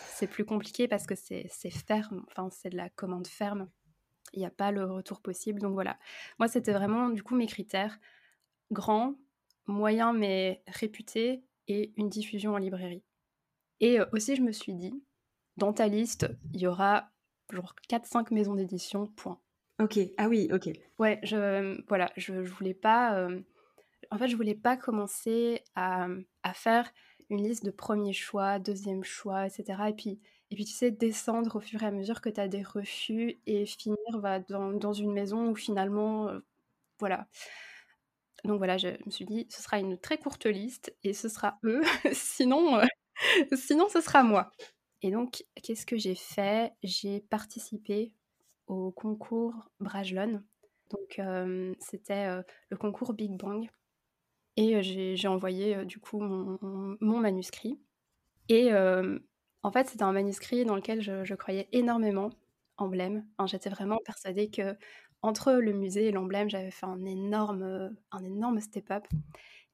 [0.09, 3.69] c'est plus compliqué parce que c'est ferme, enfin c'est de la commande ferme.
[4.33, 5.61] Il n'y a pas le retour possible.
[5.61, 5.99] Donc voilà,
[6.39, 7.99] moi c'était vraiment du coup mes critères
[8.71, 9.15] grand,
[9.67, 13.05] moyen mais réputé et une diffusion en librairie.
[13.81, 15.03] Et aussi, je me suis dit,
[15.59, 17.11] dans ta liste, il y aura
[17.53, 19.39] genre 4-5 maisons d'édition, point.
[19.79, 20.71] Ok, ah oui, ok.
[20.99, 23.29] Ouais, je, voilà, je, je voulais pas.
[24.11, 26.09] En fait, je voulais pas commencer à,
[26.43, 26.91] à, faire
[27.31, 29.65] une liste de premier choix, deuxième choix, etc.
[29.89, 32.49] Et puis, et puis tu sais, descendre au fur et à mesure que tu as
[32.49, 36.31] des refus et finir va dans, dans, une maison où finalement,
[36.99, 37.27] voilà.
[38.45, 41.59] Donc voilà, je me suis dit, ce sera une très courte liste et ce sera
[41.65, 42.81] eux, sinon,
[43.55, 44.53] sinon ce sera moi.
[45.03, 46.73] Et donc, qu'est-ce que j'ai fait?
[46.83, 48.13] J'ai participé
[48.67, 50.43] au concours Brajlon.
[50.91, 51.21] Donc,
[51.81, 53.69] c'était le concours Big Bang.
[54.57, 57.79] Et j'ai envoyé du coup mon, manuscrit.
[58.49, 62.31] Et en fait, c'était un manuscrit dans lequel je, croyais énormément,
[62.79, 63.27] emblème.
[63.47, 64.77] J'étais vraiment persuadée que
[65.23, 69.07] entre le musée et l'emblème, j'avais fait un énorme, un énorme step-up.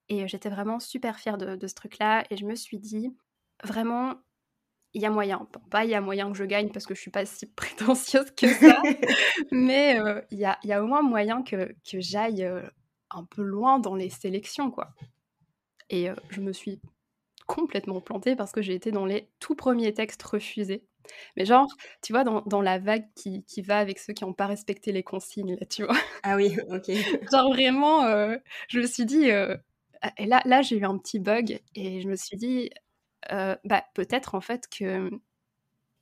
[0.08, 2.24] Et j'étais vraiment super fière de, de ce truc-là.
[2.30, 3.14] Et je me suis dit,
[3.62, 4.14] vraiment,
[4.94, 5.46] il y a moyen.
[5.70, 8.30] Pas il y a moyen que je gagne parce que je suis pas si prétentieuse
[8.32, 8.80] que ça,
[9.52, 9.98] mais
[10.30, 12.48] il y, a, y, a, au moins moyen que, que j'aille
[13.16, 14.94] un peu loin dans les sélections, quoi.
[15.90, 16.80] Et je me suis
[17.46, 20.84] complètement plantée parce que j'ai été dans les tout premiers textes refusés.
[21.36, 21.66] Mais genre,
[22.00, 24.92] tu vois, dans, dans la vague qui, qui, va avec ceux qui n'ont pas respecté
[24.92, 25.96] les consignes, là, tu vois.
[26.22, 26.90] Ah oui, ok.
[27.32, 28.06] genre vraiment,
[28.68, 29.24] je me suis dit...
[29.26, 32.70] et là, là j'ai eu un petit bug et je me suis dit,
[33.30, 35.10] bah, peut-être en fait que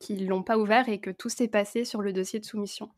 [0.01, 2.91] qu'ils l'ont pas ouvert et que tout s'est passé sur le dossier de soumission.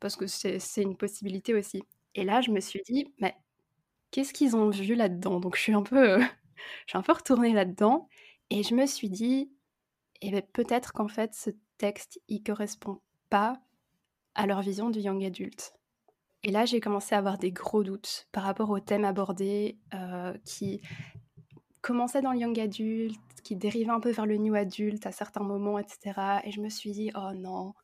[0.00, 1.82] Parce que c'est une possibilité aussi.
[2.14, 3.34] Et là, je me suis dit, mais
[4.10, 5.40] qu'est-ce qu'ils ont vu là-dedans?
[5.40, 6.20] Donc, je suis un peu,
[6.86, 8.08] suis un retournée là-dedans
[8.50, 9.50] et je me suis dit,
[10.20, 13.60] eh ben, peut-être qu'en fait, ce texte, il correspond pas
[14.34, 15.74] à leur vision du young adulte.
[16.44, 19.76] Et là, j'ai commencé à avoir des gros doutes par rapport au thème abordé,
[20.44, 20.80] qui
[21.80, 25.42] commençait dans le young adulte, qui dérivait un peu vers le new adulte à certains
[25.42, 26.40] moments, etc.
[26.44, 27.74] Et je me suis dit, oh non.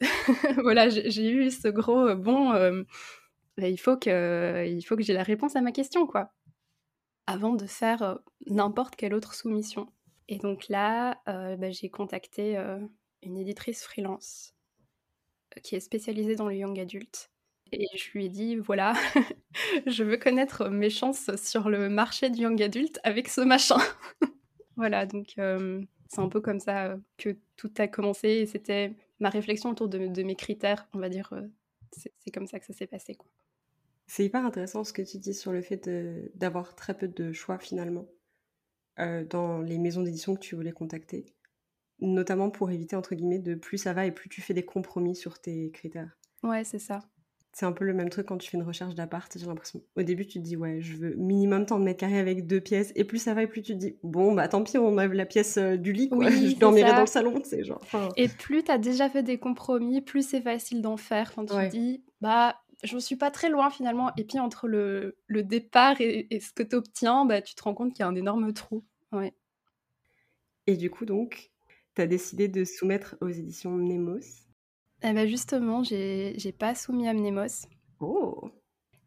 [0.62, 2.82] voilà, j'ai eu ce gros, euh, bon, euh,
[3.58, 6.32] bah, il faut que, il que j'ai la réponse à ma question, quoi.
[7.26, 8.14] Avant de faire euh,
[8.46, 9.92] n'importe quelle autre soumission.
[10.28, 12.58] Et donc là, bah, j'ai contacté
[13.22, 14.54] une éditrice freelance
[15.62, 17.30] qui est spécialisée dans le young adulte
[17.72, 18.94] et je lui ai dit voilà,
[19.86, 23.78] je veux connaître mes chances sur le marché du young adulte avec ce machin.
[24.76, 29.88] voilà, donc c'est un peu comme ça que tout a commencé c'était ma réflexion autour
[29.88, 31.32] de, mes critères, on va dire.
[31.92, 33.14] c'est comme ça que ça s'est passé.
[33.14, 33.30] Quoi.
[34.08, 35.88] C'est hyper intéressant ce que tu dis sur le fait
[36.34, 38.06] d'avoir très peu de choix finalement
[39.30, 41.36] dans les maisons d'édition que tu voulais contacter,
[42.00, 45.14] notamment pour éviter entre guillemets de plus ça va et plus tu fais des compromis
[45.14, 46.18] sur tes critères.
[46.42, 47.00] Ouais, c'est ça.
[47.52, 49.82] C'est un peu le même truc quand tu fais une recherche d'appart, j'ai l'impression.
[49.96, 52.60] Au début, tu te dis, ouais, je veux minimum tant de mètres carrés avec deux
[52.60, 52.92] pièces.
[52.94, 55.12] Et plus ça va, et plus tu te dis, bon, bah tant pis, on enlève
[55.12, 56.30] la pièce euh, du lit, quoi.
[56.30, 57.82] je dormirai dans le salon, c'est genre.
[58.16, 61.34] Et plus tu as déjà fait des compromis, plus c'est facile d'en faire.
[61.34, 64.12] Quand tu te dis, bah, je ne suis pas très loin finalement.
[64.16, 67.74] Et puis entre le, le départ et, ce que tu obtiens, bah, tu te rends
[67.74, 68.84] compte qu'il y a un énorme trou.
[69.12, 69.34] Ouais.
[70.66, 71.50] Et du coup, donc,
[71.94, 74.48] tu as décidé de soumettre aux éditions Nemos
[75.02, 77.66] eh ben justement, j'ai pas soumis Amnemos.
[78.00, 78.50] Oh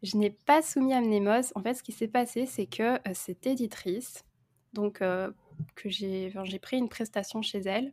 [0.02, 1.52] Je n'ai pas soumis Amnemos.
[1.54, 4.24] En fait, ce qui s'est passé, c'est que euh, cette éditrice,
[4.72, 5.30] donc euh,
[5.74, 6.32] que j'ai
[6.62, 7.92] pris une prestation chez elle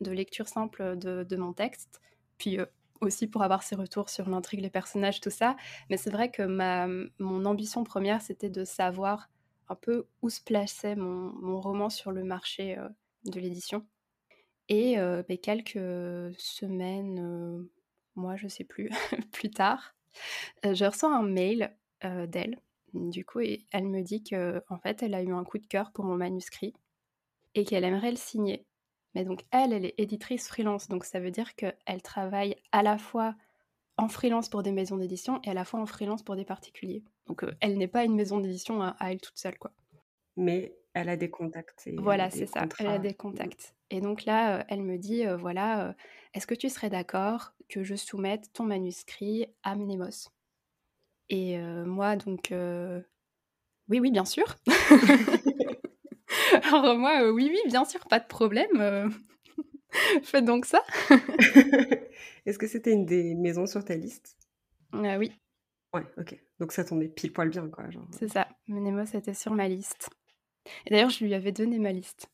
[0.00, 2.00] de lecture simple de, mon texte,
[2.38, 2.66] puis euh,
[3.00, 5.56] aussi pour avoir ses retours sur l'intrigue, les personnages, tout ça.
[5.90, 6.86] Mais c'est vrai que ma,
[7.18, 9.28] mon ambition première, c'était de savoir
[9.68, 12.76] un peu où se plaçait mon, roman sur le marché
[13.24, 13.86] de l'édition.
[14.68, 17.66] Et ben, quelques semaines,
[18.14, 18.90] moi je sais plus,
[19.32, 19.94] plus tard,
[20.62, 22.60] je reçois un mail d'elle.
[22.94, 25.90] Du coup, elle me dit que en fait, elle a eu un coup de cœur
[25.92, 26.74] pour mon manuscrit
[27.54, 28.66] et qu'elle aimerait le signer.
[29.14, 32.98] Mais donc elle, elle est éditrice freelance, donc ça veut dire qu'elle travaille à la
[32.98, 33.34] fois
[33.96, 37.04] en freelance pour des maisons d'édition et à la fois en freelance pour des particuliers.
[37.26, 39.72] Donc elle n'est pas une maison d'édition à, à, elle toute seule, quoi.
[40.36, 41.88] Mais elle a des contacts.
[41.98, 42.66] voilà, c'est ça.
[42.78, 43.74] Elle a des contacts.
[43.90, 45.94] Et donc là, elle me dit, voilà,
[46.32, 50.30] est-ce que tu serais d'accord que je soumette ton manuscrit à Mnemos?
[51.28, 52.52] Et moi, donc,
[53.88, 54.56] oui, oui, bien sûr.
[56.74, 59.12] Alors moi, oui, oui, bien sûr, pas de problème.
[60.22, 60.82] Faites donc ça.
[62.46, 64.36] Est-ce que c'était une des maisons sur ta liste?
[64.92, 65.32] Ah Oui.
[65.92, 66.36] Ouais, ok.
[66.58, 67.84] Donc ça tombait pile poil bien, quoi.
[68.18, 68.48] C'est ça.
[68.66, 70.10] Mnemos était sur ma liste.
[70.86, 72.28] Et d'ailleurs, je lui avais donné ma liste.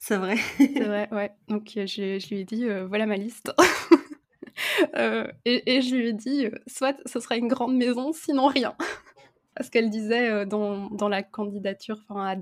[0.00, 0.36] C'est vrai.
[0.58, 1.30] C'est vrai, ouais.
[1.46, 3.52] Donc je, je, lui ai dit, voilà ma liste.
[4.96, 8.76] euh, et, et, je lui ai dit, soit ce sera une grande maison, sinon rien.
[9.54, 12.36] Parce qu'elle disait dans, dans, la candidature, enfin, à,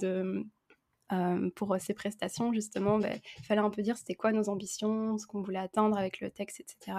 [1.12, 5.18] de, pour ces prestations, justement, bah, il fallait un peu dire c'était quoi nos ambitions,
[5.18, 6.98] ce qu'on voulait atteindre avec le texte, etc.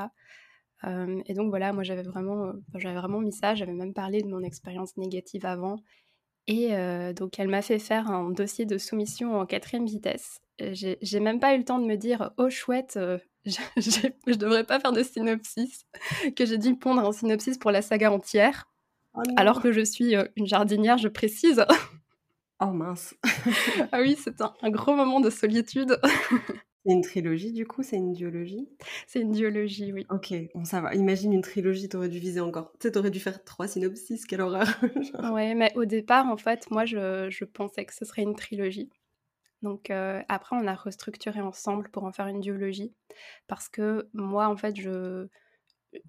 [1.25, 4.43] et donc voilà, moi j'avais vraiment, j'avais vraiment mis ça, j'avais même parlé de mon
[4.43, 5.77] expérience négative avant.
[6.45, 6.71] Et
[7.15, 10.41] donc elle m'a fait faire un dossier de soumission en quatrième vitesse.
[10.59, 12.99] J'ai même pas eu le temps de me dire oh chouette,
[13.45, 15.85] je, je, devrais pas faire de synopsis,
[16.35, 18.69] que j'ai dû pondre un synopsis pour la saga entière,
[19.15, 21.65] oh alors que je suis une jardinière, je précise.
[22.59, 23.15] Oh mince.
[23.91, 25.99] ah oui, c'est un, gros moment de solitude.
[26.85, 28.69] c'est une trilogie du coup, c'est une duologie?
[29.07, 30.05] C'est une duologie, oui.
[30.09, 30.93] Ok, bon ça va.
[30.93, 32.71] Imagine une trilogie, t'aurais dû viser encore.
[32.73, 34.67] Tu sais, t'aurais dû faire trois synopsis, quelle horreur.
[35.33, 38.89] ouais, mais au départ, en fait, moi, je, je pensais que ce serait une trilogie.
[39.61, 42.93] Donc euh, après, on a restructuré ensemble pour en faire une duologie.
[43.47, 45.27] Parce que moi, en fait, je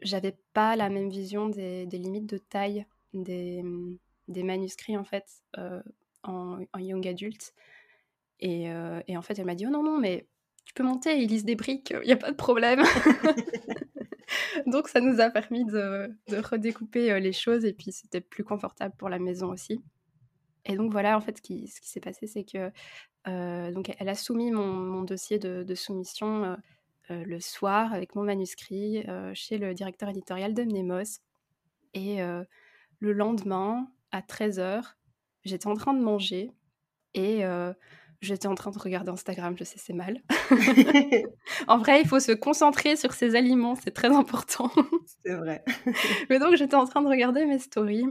[0.03, 3.63] j'avais pas la même vision des, des limites de taille des,
[4.29, 5.25] des manuscrits, en fait.
[5.59, 5.83] Euh,
[6.25, 7.55] en, young adulte.
[8.41, 10.27] Et, euh, et en fait, elle m'a dit, oh non, non, mais
[10.65, 12.83] tu peux monter, ils lisent des briques, il n'y a pas de problème.
[14.67, 18.45] Donc ça nous a permis de, de, redécouper euh, les choses et puis c'était plus
[18.45, 19.81] confortable pour la maison aussi.
[20.65, 22.71] Et donc voilà, en fait, ce qui, ce qui s'est passé, c'est que
[23.29, 26.57] euh, donc elle a soumis mon, mon dossier de, de soumission
[27.11, 31.21] le soir avec mon manuscrit chez le directeur éditorial de Mnemos.
[31.93, 32.21] Et
[32.99, 34.95] le lendemain, à 13h,
[35.45, 36.51] j'étais en train de manger
[37.15, 37.73] et euh,
[38.21, 40.23] j'étais en train de regarder Instagram, je sais c'est mal.
[41.69, 44.71] en vrai, il faut se concentrer sur ses aliments, c'est très important.
[45.25, 45.65] c'est vrai.
[46.31, 48.07] Mais donc j'étais en train de regarder mes stories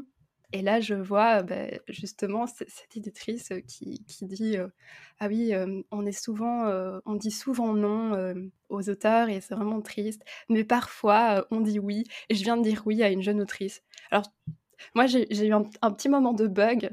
[0.55, 4.67] et là je vois bah, justement cette éditrice qui, qui dit euh,
[5.19, 6.71] ah oui euh, on est souvent
[7.05, 8.35] on dit souvent non
[8.69, 12.63] aux auteurs et c'est vraiment triste, mais parfois on dit oui et je viens de
[12.63, 13.81] dire oui à une jeune autrice.
[14.11, 14.25] Alors
[14.95, 16.91] moi, j'ai eu un, petit moment de bug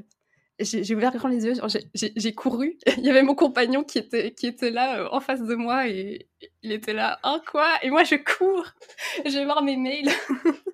[0.63, 1.53] j'ai ouvert grand les yeux,
[1.93, 2.77] j'ai couru.
[2.97, 6.27] Il y avait mon compagnon qui était, là euh, en face de moi et
[6.63, 7.67] il était là, hein quoi?
[7.83, 8.65] Et moi je cours,
[9.25, 10.09] je vais voir mes mails.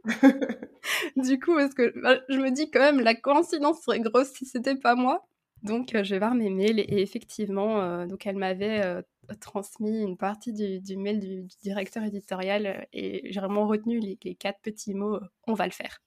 [1.15, 4.45] du coup, parce que bah, je me dis quand même, la coïncidence serait grosse si
[4.45, 5.27] c'était pas moi.
[5.63, 9.03] Donc euh, je vais voir mes mails et, effectivement, euh, donc elle m'avait
[9.41, 14.93] transmis une partie du, mail du, directeur éditorial et j'ai vraiment retenu les quatre petits
[14.93, 15.99] mots, on va le faire.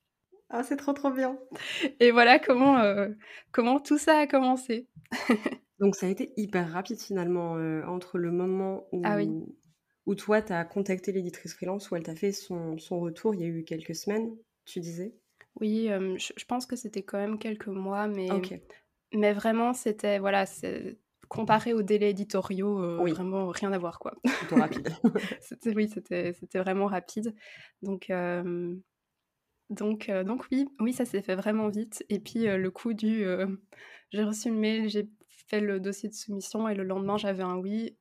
[0.51, 1.39] Ah, c'est trop trop bien.
[2.01, 3.09] Et voilà comment, euh,
[3.53, 4.89] comment tout ça a commencé.
[5.79, 9.19] Donc ça a été hyper rapide finalement euh, entre le moment où, ah
[10.07, 13.41] où toi tu as contacté l'éditrice freelance, où elle t'a fait son, son, retour, il
[13.41, 15.15] y a eu quelques semaines, tu disais?
[15.61, 18.29] Oui, euh, je, pense que c'était quand même quelques mois, mais,
[19.15, 20.45] mais vraiment c'était, voilà,
[21.29, 24.15] comparé aux délais éditoriaux, vraiment rien à voir quoi.
[24.25, 24.89] Plutôt rapide.
[25.77, 27.35] oui, c'était vraiment rapide.
[27.83, 28.11] Donc
[29.71, 32.05] donc, euh, donc oui, oui, ça s'est fait vraiment vite.
[32.09, 33.47] Et puis euh, le coup du, euh,
[34.11, 35.09] j'ai reçu une mail, j'ai
[35.49, 37.97] fait le dossier de soumission et le lendemain j'avais un oui.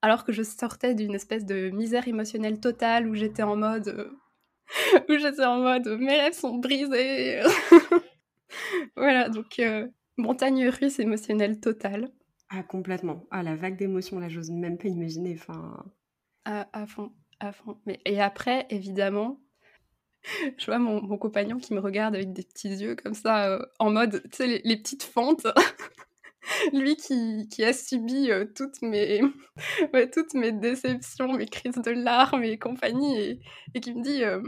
[0.00, 4.12] alors que je sortais d'une espèce de misère émotionnelle totale où j'étais en mode,
[5.08, 7.40] où j'étais en mode, mes lèvres sont brisées.
[8.96, 9.60] voilà, donc
[10.16, 12.12] montagne russe émotionnelle totale.
[12.48, 13.24] Ah complètement.
[13.30, 15.34] Ah la vague d'émotions là, j'ose même pas imaginer.
[15.34, 15.84] Enfin.
[16.44, 17.78] À, à fond, à fond.
[17.86, 19.41] Mais et après, évidemment
[20.58, 23.64] je vois mon, mon, compagnon qui me regarde avec des petits yeux comme ça, euh,
[23.78, 25.46] en mode, tu sais, les, petites fentes.
[26.72, 29.20] Lui qui, qui, a subi euh, toutes, mes,
[30.12, 33.40] toutes mes déceptions, mes crises de larmes et compagnie, et,
[33.74, 34.42] et qui me dit, euh,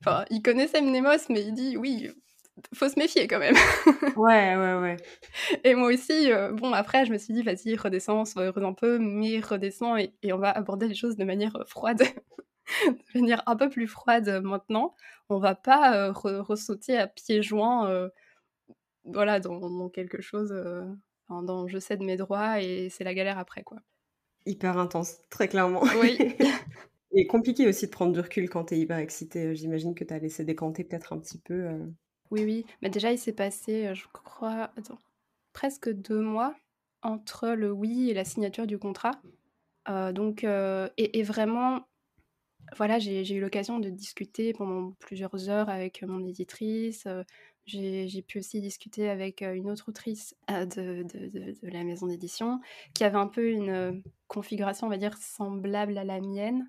[0.00, 2.10] enfin, il connaissait Mnemos, mais il dit, oui,
[2.74, 3.54] faut se méfier quand même.
[4.16, 4.96] ouais, ouais, ouais.
[5.62, 8.98] Et moi aussi, bon, après, je me suis dit, vas-y, redescends, sois heureuse un peu,
[8.98, 12.02] mais redescends et, et, on va aborder les choses de manière froide.
[13.14, 14.94] Devenir un peu plus froide euh, maintenant.
[15.28, 18.08] On va pas euh, ressauter à pieds joints euh,
[19.04, 20.54] voilà, dans, quelque chose
[21.28, 23.62] dont je sais de mes droits et c'est la galère après.
[23.62, 23.78] quoi.
[24.46, 25.82] Hyper intense, très clairement.
[26.00, 26.18] Oui.
[27.12, 29.54] et compliqué aussi de prendre du recul quand tu es hyper excité.
[29.54, 31.68] J'imagine que tu as laissé décanter peut-être un petit peu.
[32.30, 32.66] Oui, oui.
[32.80, 34.72] Mais déjà, il s'est passé, je crois,
[35.52, 36.54] presque deux mois
[37.02, 39.20] entre le oui et la signature du contrat.
[39.88, 41.86] donc, et, vraiment,
[42.76, 47.06] voilà, j'ai eu l'occasion de discuter pendant plusieurs heures avec mon éditrice.
[47.66, 52.60] J'ai pu aussi discuter avec une autre autrice de, de, la maison d'édition
[52.94, 56.68] qui avait un peu une configuration, on va dire, semblable à la mienne.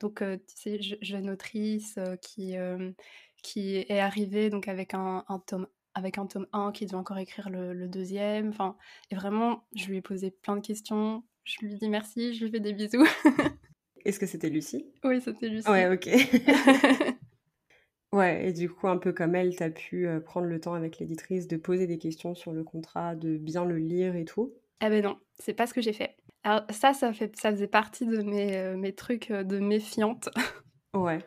[0.00, 6.46] Donc, tu sais, jeune autrice qui, est arrivée donc avec un, tome avec un tome
[6.52, 8.48] 1 qui devait encore écrire le, deuxième.
[8.48, 8.76] Enfin,
[9.10, 11.22] et vraiment, je lui ai posé plein de questions.
[11.44, 13.06] Je lui dit merci, je lui fais des bisous.
[14.04, 14.86] Est-ce que c'était Lucie?
[15.02, 15.68] Oui, c'était Lucie.
[15.68, 16.08] Ouais, ok.
[18.12, 20.98] ouais, et du coup, un peu comme elle, tu as pu prendre le temps avec
[20.98, 24.52] l'éditrice de poser des questions sur le contrat, de bien le lire et tout?
[24.80, 26.16] Ah ben non, c'est pas ce que j'ai fait.
[26.42, 30.28] Alors ça, ça, fait, ça faisait partie de mes, mes trucs de méfiante.
[30.94, 31.18] Ouais.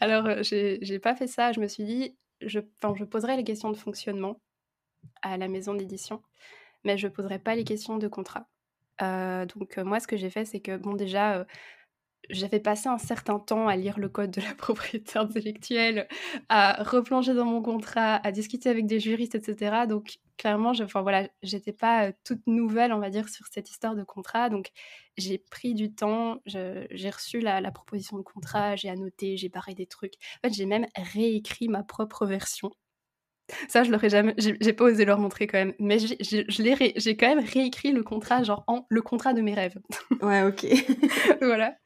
[0.00, 1.52] Alors, j'ai pas fait ça.
[1.52, 2.60] Je me suis dit, je,
[2.94, 4.40] je poserai les questions de fonctionnement
[5.22, 6.22] à la maison d'édition,
[6.84, 8.46] mais je poserai pas les questions de contrat.
[9.00, 11.46] donc, moi, ce que j'ai fait, c'est que, bon, déjà,
[12.30, 16.08] j'avais passé un certain temps à lire le code de la propriété intellectuelle,
[16.48, 19.86] à replonger dans mon contrat, à discuter avec des juristes, etc.
[19.88, 21.28] Donc clairement, je, enfin voilà,
[21.78, 24.48] pas toute nouvelle, on va dire, sur cette histoire de contrat.
[24.50, 24.70] Donc
[25.16, 29.74] j'ai pris du temps, j'ai reçu la, la, proposition de contrat, j'ai annoté, j'ai barré
[29.74, 30.14] des trucs.
[30.38, 32.70] En fait, j'ai même réécrit ma propre version
[33.68, 34.34] ça, je l'aurais jamais.
[34.38, 35.74] J'ai pas osé leur montrer quand même.
[35.78, 39.78] Mais j'ai quand même réécrit le contrat, genre en le contrat de mes rêves.
[40.22, 40.66] Ouais, ok.
[41.40, 41.76] voilà.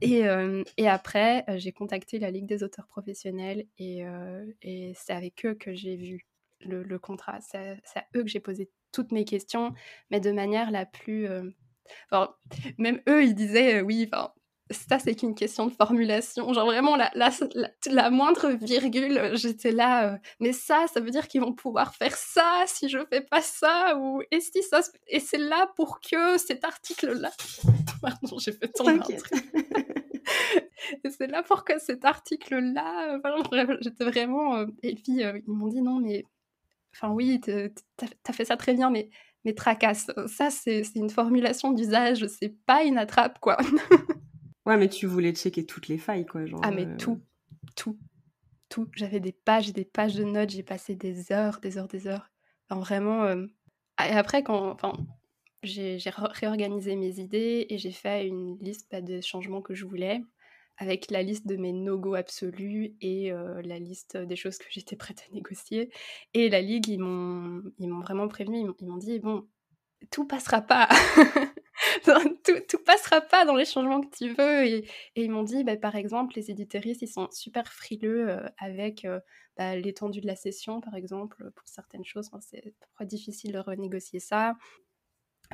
[0.00, 4.92] Et, euh, et après, euh, j'ai contacté la Ligue des auteurs professionnels et, euh, et
[4.96, 6.26] c'est avec eux que j'ai vu
[6.60, 7.38] le, le contrat.
[7.40, 9.72] C'est à eux que j'ai posé toutes mes questions,
[10.10, 11.28] mais de manière la plus.
[12.10, 12.34] Enfin,
[12.78, 14.32] même eux, ils disaient oui, enfin,
[14.70, 16.52] ça c'est qu'une question de formulation.
[16.52, 17.30] Genre vraiment la, la,
[17.86, 22.16] la, moindre virgule, j'étais là, euh, mais ça, ça veut dire qu'ils vont pouvoir faire
[22.16, 26.38] ça si je fais pas ça ou et si ça et c'est là pour que
[26.38, 27.30] cet article-là.
[28.02, 29.20] Pardon, j'ai fait tomber un truc.
[31.18, 33.20] c'est là pour que cet article-là.
[33.80, 34.56] j'étais vraiment.
[34.56, 36.24] Euh, et puis euh, ils m'ont dit non mais,
[36.94, 39.08] enfin oui, t'as fait ça très bien, mais
[39.44, 40.10] mais tracasse.
[40.26, 43.56] Ça c'est une formulation d'usage, c'est pas une attrape quoi.
[44.68, 46.44] Ouais, mais tu voulais checker toutes les failles, quoi.
[46.44, 47.22] Genre, ah, mais euh, tout,
[47.74, 47.98] tout,
[48.68, 48.86] tout.
[48.94, 52.06] J'avais des pages et des pages de notes, j'ai passé des heures, des heures, des
[52.06, 52.30] heures.
[52.68, 53.24] Enfin, vraiment.
[53.24, 53.46] Euh,
[53.98, 54.70] et après, quand.
[54.70, 54.92] Enfin,
[55.62, 60.20] j'ai réorganisé mes idées et j'ai fait une liste bah, des changements que je voulais,
[60.76, 64.96] avec la liste de mes no-go absolus et euh, la liste des choses que j'étais
[64.96, 65.90] prête à négocier.
[66.34, 69.48] Et la Ligue, ils m'ont vraiment prévenu, ils m'ont dit, bon,
[70.10, 70.88] tout passera pas.
[72.04, 74.64] tout, tout, passera pas dans les changements que tu veux.
[74.66, 79.04] Et, ils m'ont dit, bah, par exemple, les éditoristes, ils sont super frileux euh, avec
[79.04, 79.20] euh,
[79.56, 82.30] bah, l'étendue de la session, par exemple, pour certaines choses.
[82.40, 84.56] c'est parfois difficile de renégocier ça.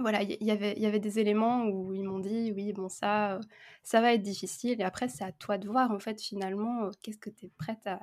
[0.01, 3.39] Voilà, il y, avait, y avait des éléments où ils m'ont dit, oui, bon, ça,
[3.85, 4.81] ça va être difficile.
[4.81, 7.51] Et après, c'est à toi de voir, en fait, finalement, euh, qu'est-ce que tu es
[7.57, 8.01] prête à...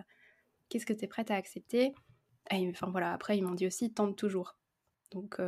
[0.70, 1.94] Qu'est-ce que tu es prête à accepter
[2.50, 4.58] et, enfin voilà, après ils m'ont dit aussi tente toujours.
[5.12, 5.40] Donc,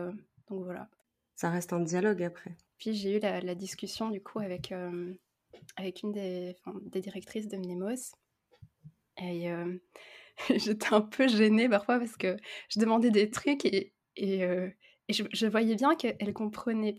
[0.49, 0.89] donc voilà.
[1.35, 2.55] Ça reste un dialogue après.
[2.77, 5.13] Puis j'ai eu la, discussion du coup avec, euh,
[5.77, 8.15] avec une des, des, directrices de Mnemos.
[9.17, 9.77] Et euh,
[10.55, 12.37] j'étais un peu gênée parfois parce que
[12.69, 14.69] je demandais des trucs et, et, euh,
[15.09, 16.97] je, voyais bien qu'elle comprenait,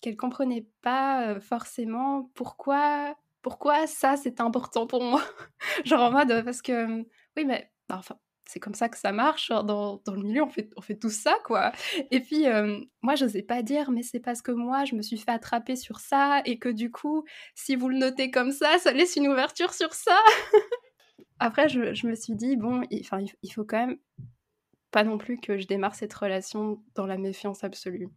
[0.00, 5.22] qu'elle comprenait pas forcément pourquoi, pourquoi ça c'est important pour moi.
[5.84, 7.02] Genre en mode parce que
[7.36, 10.70] oui mais enfin c'est comme ça que ça marche dans, dans, le milieu, on fait,
[10.76, 11.72] on fait tout ça, quoi.
[12.10, 15.02] Et puis, euh, moi, je n'osais pas dire, mais c'est parce que moi, je me
[15.02, 17.24] suis fait attraper sur ça, et que du coup,
[17.54, 20.16] si vous le notez comme ça, ça laisse une ouverture sur ça.
[21.38, 23.04] Après, je, je, me suis dit, bon, il,
[23.42, 23.98] il, faut quand même
[24.90, 28.08] pas non plus que je démarre cette relation dans la méfiance absolue.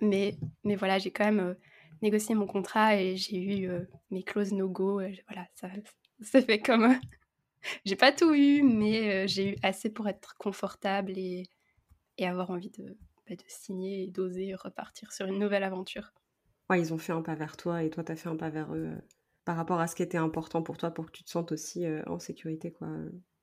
[0.00, 1.54] Mais, mais voilà, j'ai quand même euh,
[2.02, 5.00] négocié mon contrat et j'ai eu euh, mes clauses no-go.
[5.28, 5.68] Voilà, ça
[6.20, 6.96] s'est fait comme
[7.84, 11.44] j'ai pas tout eu, mais j'ai eu assez pour être confortable et,
[12.18, 12.98] et avoir envie de,
[13.28, 16.12] bah, de signer et d'oser repartir sur une nouvelle aventure.
[16.70, 18.50] Ouais, ils ont fait un pas vers toi et toi, tu as fait un pas
[18.50, 18.92] vers eux
[19.44, 21.84] par rapport à ce qui était important pour toi pour que tu te sentes aussi
[22.06, 22.72] en sécurité.
[22.72, 22.88] quoi.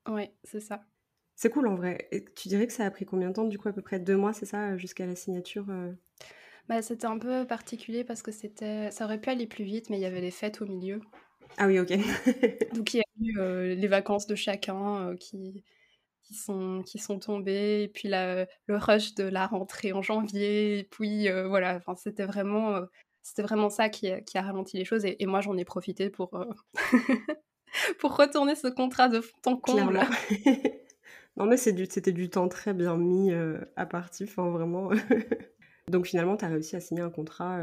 [0.06, 0.86] Ouais, c'est ça.
[1.34, 2.08] C'est cool en vrai.
[2.10, 3.98] Et tu dirais que ça a pris combien de temps Du coup, à peu près
[4.00, 5.66] deux mois, c'est ça, jusqu'à la signature
[6.68, 9.98] bah, C'était un peu particulier parce que c'était, ça aurait pu aller plus vite, mais
[9.98, 11.00] il y avait les fêtes au milieu.
[11.58, 11.88] Ah oui, ok.
[12.74, 15.64] Donc il y a eu euh, les vacances de chacun euh, qui,
[16.22, 20.78] qui, sont, qui sont tombées, et puis la, le rush de la rentrée en janvier,
[20.78, 22.80] et puis euh, voilà, c'était vraiment,
[23.22, 26.30] c'était vraiment ça qui, qui, a ralenti les choses, et, moi j'en ai profité pour,
[27.98, 30.00] pour retourner ce contrat de en comble.
[31.36, 33.32] non mais c'était du, du temps très bien mis
[33.76, 34.90] à partir, enfin vraiment.
[35.88, 37.60] Donc finalement, tu as réussi à signer un contrat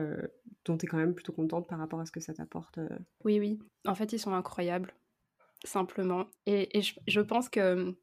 [0.66, 2.78] dont tu es quand même plutôt contente par rapport à ce que ça t'apporte.
[2.78, 3.00] Euh.
[3.24, 3.60] Oui, oui.
[3.86, 4.94] En fait, ils sont incroyables,
[5.64, 6.28] simplement.
[6.46, 7.96] Et, je, pense que,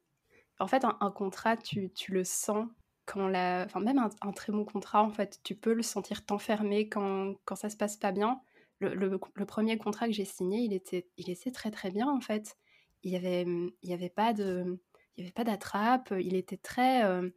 [0.59, 2.67] en fait, un, contrat, tu, le sens
[3.05, 3.63] quand la...
[3.65, 7.55] Enfin, même un, très bon contrat, en fait, tu peux le sentir t'enfermer quand, quand
[7.55, 8.41] ça se passe pas bien.
[8.79, 12.57] Le, premier contrat que j'ai signé, il était, il était très très bien, en fait.
[13.03, 13.45] Il n'y avait,
[13.81, 14.79] il avait pas de...
[15.15, 17.27] Il avait pas d'attrape, il était très, euh,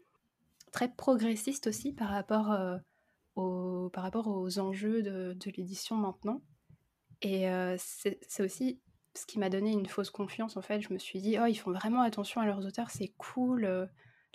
[0.70, 2.76] très progressiste aussi par rapport euh,
[3.90, 6.42] par rapport aux enjeux de, l'édition maintenant.
[7.22, 8.80] Et euh, c'est aussi
[9.14, 10.80] ce qui m'a donné une fausse confiance en fait.
[10.80, 13.64] Je me suis dit, oh, ils font vraiment attention à leurs auteurs, c'est cool.
[13.64, 13.86] Euh,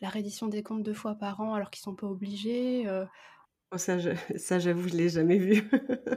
[0.01, 2.85] la réédition des comptes deux fois par an alors qu'ils sont pas obligés.
[3.71, 5.57] Oh ça, j'avoue, je l'ai jamais vu.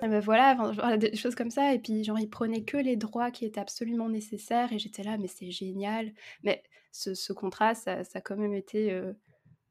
[0.02, 1.74] et ben voilà, des choses comme ça.
[1.74, 4.72] Et puis, genre, il prenait que les droits qui étaient absolument nécessaires.
[4.72, 6.12] Et j'étais là, mais c'est génial.
[6.42, 6.62] Mais
[6.92, 9.12] ce, contrat, ça, ça, a quand même été, euh,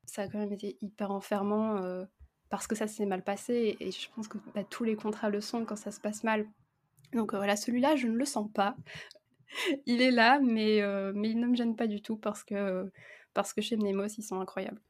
[0.08, 2.06] ça a quand même été hyper enfermant euh,
[2.50, 3.78] parce que ça s'est mal passé.
[3.80, 6.48] Et je pense que bah, tous les contrats le sont quand ça se passe mal.
[7.14, 8.76] Donc euh, voilà, celui-là, je ne le sens pas.
[9.86, 10.82] il est là, mais,
[11.14, 12.90] mais il ne me gêne pas du tout parce que,
[13.36, 14.82] parce que chez Mnemos, ils sont incroyables.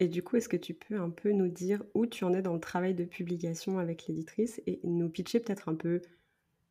[0.00, 2.40] Et du coup, est-ce que tu peux un peu nous dire où tu en es
[2.40, 6.00] dans le travail de publication avec l'éditrice et nous pitcher peut-être un peu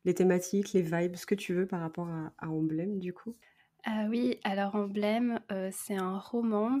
[0.04, 3.36] les thématiques, les vibes, ce que tu veux par rapport à, Emblème du coup?
[3.84, 6.80] Ah Oui, alors Emblème, euh, c'est un roman.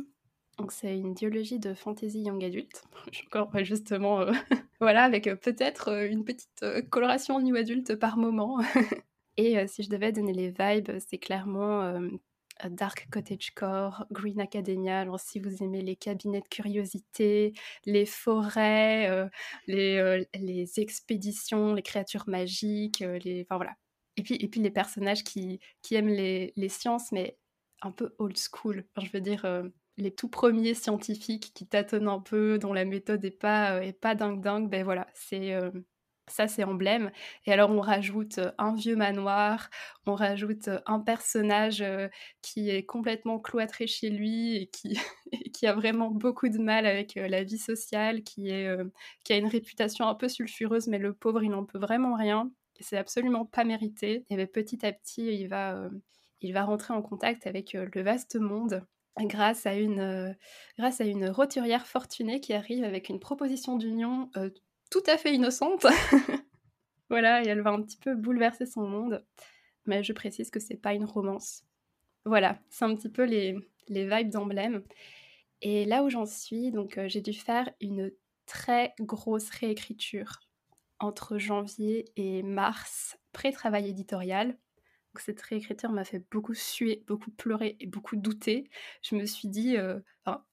[0.60, 2.84] Donc c'est une dialogie de fantasy young adulte.
[3.26, 4.32] Encore justement, euh,
[4.80, 8.58] voilà, avec euh, peut-être une petite coloration new adulte par moment.
[9.36, 11.98] et si je devais donner les vibes, c'est clairement
[12.68, 15.00] Dark Cottagecore, Green Academia.
[15.00, 17.54] Alors, si vous aimez les cabinets de curiosité,
[17.86, 19.28] les forêts, euh,
[19.66, 23.76] les, euh, expéditions, les créatures magiques, euh, les, enfin voilà.
[24.16, 25.60] Et puis, et puis les personnages qui,
[25.92, 27.38] aiment les, les, sciences, mais
[27.82, 28.84] un peu old school.
[29.00, 29.46] je veux dire,
[29.96, 34.14] les tout premiers scientifiques qui tâtonnent un peu, dont la méthode n'est pas, est pas
[34.14, 35.54] dingue dingue, ben voilà, c'est
[36.30, 37.10] ça, c'est emblème.
[37.46, 39.68] Et alors, on rajoute un vieux manoir,
[40.06, 41.84] on rajoute un personnage
[42.42, 44.98] qui est complètement cloîtré chez lui et qui,
[45.66, 50.28] a vraiment beaucoup de mal avec la vie sociale, qui a une réputation un peu
[50.28, 52.50] sulfureuse, mais le pauvre, il n'en peut vraiment rien.
[52.78, 54.24] Et c'est absolument pas mérité.
[54.30, 55.90] Et bien, petit à petit, il va,
[56.40, 58.86] il va rentrer en contact avec le vaste monde
[59.18, 60.36] grâce à une,
[60.78, 64.30] grâce à une roturière fortunée qui arrive avec une proposition d'union
[64.90, 65.86] tout à fait innocente.
[67.10, 69.24] voilà, et elle va un petit peu bouleverser son monde.
[69.86, 71.64] Mais je précise que c'est pas une romance.
[72.24, 73.56] Voilà, c'est un petit peu les,
[73.88, 74.82] les vibes d'emblème.
[75.62, 78.12] Et là où j'en suis, donc j'ai dû faire une
[78.46, 80.40] très grosse réécriture
[80.98, 84.56] entre janvier et mars, pré-travail éditorial.
[85.12, 88.70] Donc cette réécriture m'a fait beaucoup suer, beaucoup pleurer et beaucoup douter.
[89.02, 89.98] Je me suis dit, euh,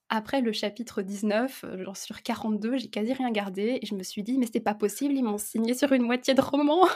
[0.08, 4.02] après le chapitre 19, euh, genre sur 42, j'ai quasi rien gardé et je me
[4.02, 6.88] suis dit, mais c'est pas possible, ils m'ont signé sur une moitié de roman.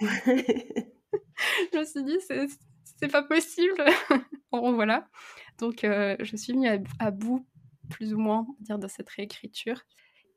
[0.00, 2.18] je me suis dit,
[3.00, 3.84] c'est pas possible.
[4.52, 5.08] bon, voilà.
[5.58, 6.68] Donc euh, je suis venue
[7.00, 7.44] à, bout,
[7.90, 9.82] plus ou moins, dire, de cette réécriture.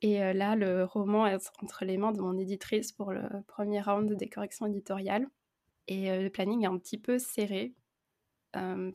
[0.02, 4.12] Et là, le roman est entre les mains de mon éditrice pour le premier round
[4.12, 5.28] des corrections éditoriales.
[5.88, 7.74] Et le planning est un petit peu serré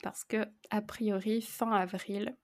[0.02, 2.36] parce que, a priori, fin avril,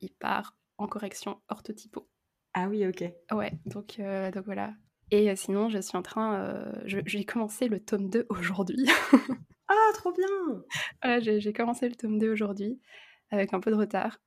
[0.00, 2.08] il part en correction orthotypo.
[2.54, 3.04] Ah oui, ok.
[3.32, 4.00] Ouais, donc,
[4.32, 4.74] donc voilà.
[5.10, 6.72] Et sinon, je suis en train.
[6.84, 8.86] j'ai commencé le tome 2 aujourd'hui.
[9.68, 10.64] ah, trop bien
[11.02, 12.80] Voilà, j'ai commencé le tome 2 aujourd'hui,
[13.30, 14.18] avec un peu de retard.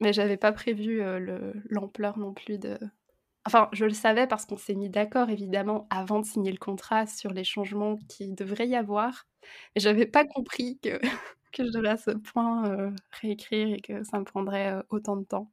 [0.00, 1.02] Mais j'avais pas prévu
[1.68, 2.78] l'ampleur non plus de,
[3.46, 7.06] Enfin, je le savais parce qu'on s'est mis d'accord, évidemment, avant de signer le contrat
[7.06, 9.26] sur les changements qui devrait y avoir.
[9.74, 11.00] Mais j'avais pas compris que,
[11.52, 12.90] que je devais à ce point euh,
[13.20, 15.50] réécrire et que ça me prendrait euh, autant de temps.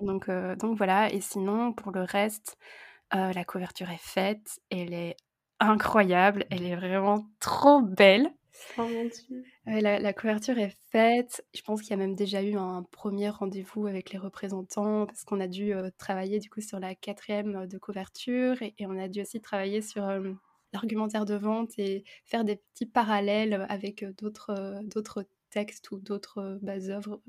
[0.00, 1.12] Donc, euh, donc voilà.
[1.12, 2.56] Et sinon, pour le reste,
[3.12, 4.60] la couverture est faite.
[4.70, 5.16] Elle est
[5.60, 6.46] incroyable.
[6.50, 8.30] Elle est vraiment trop belle.
[8.78, 8.86] Oh
[9.66, 11.44] la, couverture est faite.
[11.54, 15.24] Je pense qu'il y a même déjà eu un premier rendez-vous avec les représentants parce
[15.24, 19.22] qu'on a dû travailler du coup sur la quatrième de couverture et, on a dû
[19.22, 20.02] aussi travailler sur
[20.72, 27.20] l'argumentaire de vente et faire des petits parallèles avec d'autres textes ou d'autres bah, œuvres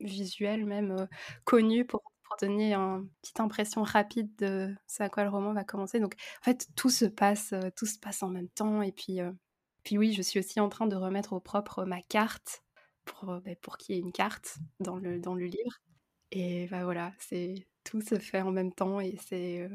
[0.00, 1.08] visuelles même
[1.44, 5.64] connues pour, pour, donner une petite impression rapide de ce à quoi le roman va
[5.64, 6.00] commencer.
[6.00, 9.20] Donc en fait tout se passe tout se passe en même temps et puis
[9.84, 12.62] puis oui, je suis aussi en train de remettre au propre ma carte
[13.04, 15.80] pour, euh, bah, pour qu'il y ait une carte dans le, dans le livre.
[16.30, 17.54] Et bah voilà, c'est
[17.84, 19.68] tout se fait en même temps et c'est euh,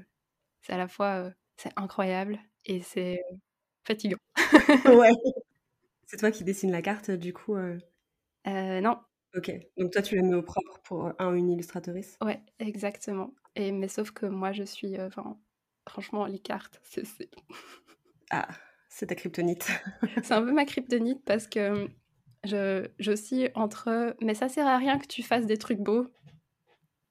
[0.70, 3.22] à la fois euh, c'est incroyable et c'est
[3.86, 4.18] fatigant.
[4.86, 5.12] ouais.
[6.06, 7.56] C'est toi qui dessines la carte du coup
[8.46, 8.98] Non.
[9.36, 12.18] Ok, donc toi tu la mets au propre pour un une illustratrice?
[12.24, 13.34] Ouais, exactement.
[13.56, 15.38] Et mais sauf que moi je suis, enfin,
[15.88, 17.30] franchement les cartes, c'est
[18.32, 18.48] ah
[18.98, 19.68] c'est ta kryptonite.
[20.24, 21.88] c'est un peu ma kryptonite parce que
[22.44, 26.08] je, je suis entre mais ça sert à rien que tu fasses des trucs beaux.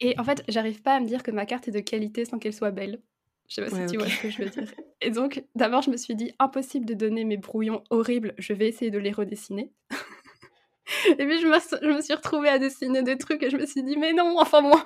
[0.00, 2.40] Et en fait, j'arrive pas à me dire que ma carte est de qualité sans
[2.40, 3.00] qu'elle soit belle.
[3.48, 4.68] Je sais pas si tu vois ce que je veux dire.
[5.00, 8.66] Et donc, d'abord, je me suis dit impossible de donner mes brouillons horribles, je vais
[8.66, 9.72] essayer de les redessiner.
[11.06, 13.64] et puis, je me, je me, suis retrouvée à dessiner des trucs et je me
[13.64, 14.84] suis dit, mais non, enfin, moi,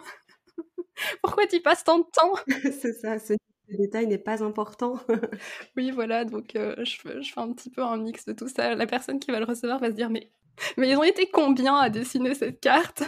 [1.23, 2.35] pourquoi tu passes tant de temps?
[2.63, 3.39] C'est ça, c'est
[3.71, 4.99] le détail n'est pas important.
[5.77, 8.75] oui, voilà, donc euh, je, je, fais un petit peu un mix de tout ça.
[8.75, 10.31] La personne qui va le recevoir va se dire mais,
[10.77, 13.05] mais ils ont été combien à dessiner cette carte?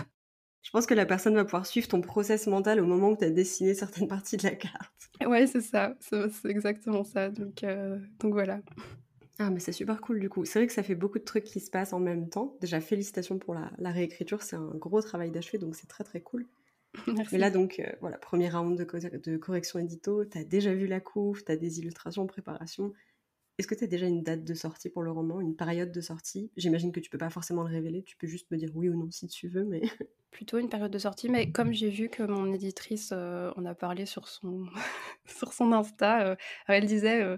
[0.63, 3.25] Je pense que la personne va pouvoir suivre ton process mental au moment où tu
[3.25, 5.11] as dessiné certaines parties de la carte.
[5.27, 7.31] Ouais, c'est ça, c'est exactement ça.
[7.31, 8.61] Donc, euh, donc voilà.
[9.39, 10.45] Ah, mais c'est super cool du coup.
[10.45, 12.57] C'est vrai que ça fait beaucoup de trucs qui se passent en même temps.
[12.61, 16.47] Déjà, félicitations pour la, réécriture, c'est un gros travail d'achever, donc c'est très très cool.
[17.07, 17.29] Merci.
[17.33, 20.87] Mais là, donc, euh, voilà, premier round de, de correction édito, tu as déjà vu
[20.87, 22.93] la couve, tu as des illustrations, préparation.
[23.59, 26.01] Est-ce que tu as déjà une date de sortie pour le roman, une période de
[26.01, 26.51] sortie?
[26.57, 28.97] J'imagine que tu peux pas forcément le révéler, tu peux juste me dire oui ou
[28.97, 29.83] non si tu veux, mais...
[30.31, 33.75] Plutôt une période de sortie, mais comme j'ai vu que mon éditrice euh, en a
[33.75, 34.65] parlé sur son,
[35.27, 36.37] sur son Insta, euh,
[36.67, 37.37] elle disait euh,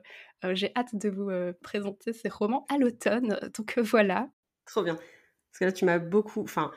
[0.52, 1.30] J'ai hâte de vous
[1.60, 4.30] présenter ces romans à l'automne», donc voilà.
[4.64, 4.94] Trop bien.
[4.94, 6.42] Parce que là, tu m'as beaucoup...
[6.42, 6.70] Enfin,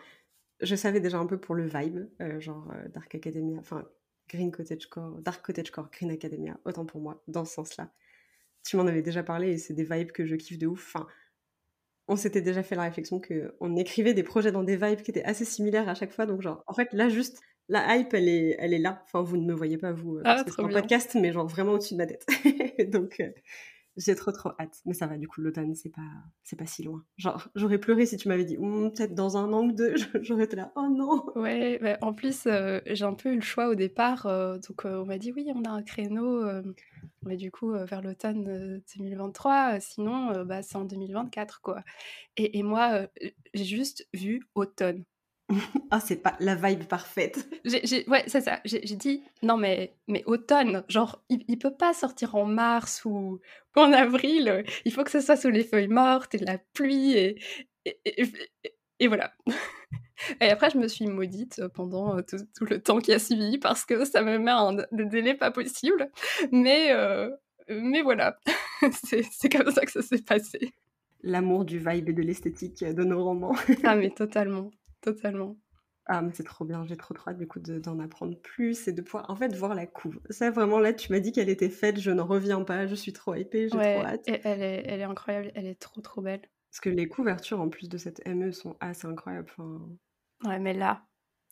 [0.62, 2.06] je savais déjà un peu pour le vibe,
[2.40, 3.88] genre Dark Academia, enfin
[4.30, 7.92] Green Cottagecore, Dark Cottagecore, Green Academia, autant pour moi, dans ce sens-là
[8.68, 10.94] tu m'en avais déjà parlé et c'est des vibes que je kiffe de ouf.
[10.94, 11.08] Enfin,
[12.08, 15.24] on s'était déjà fait la réflexion qu'on écrivait des projets dans des vibes qui étaient
[15.24, 16.26] assez similaires à chaque fois.
[16.26, 19.02] Donc, genre, en fait, là, juste, la hype, elle est, elle est là.
[19.06, 21.32] Enfin, vous ne me voyez pas, vous, euh, ah, parce que c'est un podcast, mais
[21.32, 22.26] genre vraiment au-dessus de ma tête.
[22.92, 23.30] donc, euh,
[23.98, 24.82] j'ai trop, trop hâte.
[24.86, 26.10] Mais ça va, du coup, l'automne, c'est pas,
[26.44, 27.04] c'est pas si loin.
[27.18, 30.46] Genre, j'aurais pleuré si tu m'avais dit, «Hmm, peut-être dans un an ou deux, j'aurais
[30.46, 33.68] été là, oh non Ouais, bah, en plus, euh, j'ai un peu eu le choix
[33.68, 34.24] au départ.
[34.68, 36.44] donc, on m'a dit, oui, on a un créneau
[37.24, 41.84] mais du coup, vers l'automne 2023, sinon, bah, c'est en 2024, quoi.
[42.38, 43.08] Et, moi,
[43.54, 45.04] j'ai juste vu automne.
[45.92, 47.48] ah, c'est pas la vibe parfaite.
[48.08, 48.60] ouais, c'est ça.
[48.66, 53.40] J'ai dit, non, mais, mais automne, genre, il, peut pas sortir en mars ou,
[53.76, 54.66] en avril.
[54.86, 57.14] Il faut que ce soit sous les feuilles mortes et la pluie.
[57.14, 57.38] Et,
[59.00, 59.34] et voilà.
[60.42, 64.04] Et après, je me suis maudite pendant tout, le temps qui a suivi parce que
[64.04, 66.10] ça me met un délai pas possible.
[66.52, 66.92] Mais,
[67.70, 68.40] mais voilà,
[69.04, 70.74] c'est comme ça que ça s'est passé.
[71.22, 73.56] L'amour du vibe et de l'esthétique de nos romans.
[73.84, 74.72] ah, mais totalement,
[75.14, 75.58] totalement.
[76.06, 78.94] Ah, mais c'est trop bien, j'ai trop trop hâte du coup d'en apprendre plus et
[78.94, 80.20] de pouvoir en fait voir la couve.
[80.30, 83.12] Ça vraiment là, tu m'as dit qu'elle était faite, je n'en reviens pas, je suis
[83.12, 84.28] trop hypée, j'ai trop hâte.
[84.28, 86.42] Et elle, est, elle est incroyable, elle est trop trop belle.
[86.72, 89.50] Parce que les couvertures en plus de cette ME sont assez incroyables.
[89.52, 89.82] Enfin,
[90.46, 91.04] Ouais, mais là,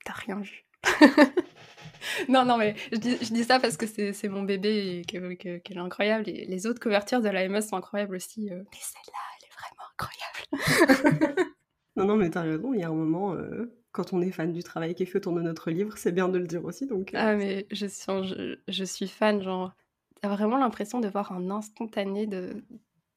[0.06, 0.66] t'as rien vu.
[2.30, 5.24] non, non, mais je dis, je dis ça parce que c'est mon bébé et qu'elle
[5.34, 6.30] est incroyable.
[6.30, 8.50] Et les autres couvertures de la MS sont incroyables aussi.
[8.52, 8.64] Euh.
[8.72, 11.50] Mais celle-là, elle est vraiment incroyable.
[11.96, 12.74] non, non, mais t'as raison.
[12.74, 15.18] Il y a un moment, euh, quand on est fan du travail qui est fait
[15.18, 16.86] autour de notre livre, c'est bien de le dire aussi.
[16.88, 17.18] Donc, euh.
[17.20, 19.42] Ah, mais je suis, je, je suis fan.
[19.42, 19.74] Genre,
[20.22, 22.64] t'as vraiment l'impression de voir un instantané de,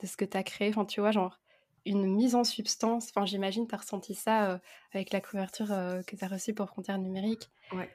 [0.00, 0.68] de ce que t'as créé.
[0.68, 1.40] Enfin, tu vois, genre
[1.84, 3.08] une mise en substance.
[3.10, 4.58] Enfin, j'imagine, tu as ressenti ça euh,
[4.92, 5.68] avec la couverture
[6.06, 7.50] que tu as reçue pour Frontières numériques.
[7.72, 7.90] Ouais.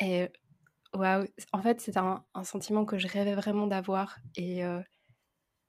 [0.00, 0.28] Et
[0.94, 4.16] waouh, en fait, c'est un, sentiment que je rêvais vraiment d'avoir.
[4.36, 4.62] Et,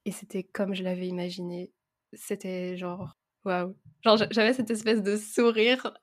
[0.05, 1.73] et c'était comme je l'avais imaginé.
[2.13, 3.15] C'était genre,
[3.45, 3.75] waouh.
[4.03, 5.93] Genre, j'avais cette espèce de sourire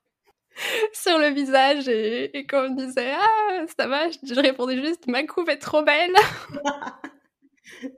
[0.93, 5.07] sur le visage et, et quand on me disait Ah, ça va, je répondais juste
[5.07, 6.15] Ma coupe est trop belle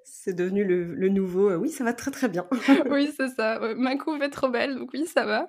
[0.04, 2.48] c'est devenu le, nouveau euh, oui, ça va très très bien.
[2.90, 3.60] oui, c'est ça.
[3.76, 5.48] Ma couve est trop belle, donc oui, ça va.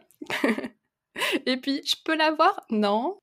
[1.47, 2.67] Et puis, je peux la voir?
[2.71, 3.19] Non.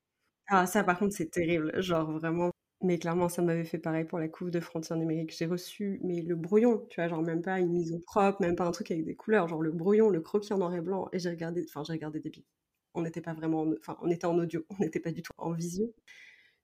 [0.47, 1.71] Ah, ça par contre, c'est terrible.
[1.81, 2.51] Genre vraiment.
[2.83, 5.33] Mais clairement, ça m'avait fait pareil pour la couve de Frontières numériques.
[5.37, 8.57] J'ai reçu, mais le brouillon, tu vois, genre même pas une mise au propre, même
[8.57, 11.07] pas un truc avec des couleurs, genre le brouillon, le croquis en noir et blanc.
[11.13, 12.45] Et j'ai regardé, enfin, j'ai regardé des billes.
[12.93, 15.53] On n'était pas vraiment, enfin, on était en audio, on n'était pas du tout en
[15.53, 15.93] visio.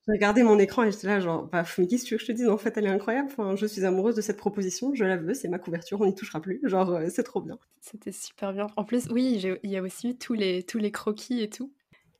[0.07, 2.23] J'ai regardé mon écran et j'étais là, genre, bah, mais qu'est-ce que tu veux que
[2.23, 2.49] je te dise?
[2.49, 3.29] En fait, elle est incroyable.
[3.31, 6.15] Enfin, je suis amoureuse de cette proposition, je la veux, c'est ma couverture, on n'y
[6.15, 6.59] touchera plus.
[6.63, 7.57] Genre, euh, c'est trop bien.
[7.79, 8.67] C'était super bien.
[8.75, 11.71] En plus, oui, il y a aussi tous les, tous les croquis et tout.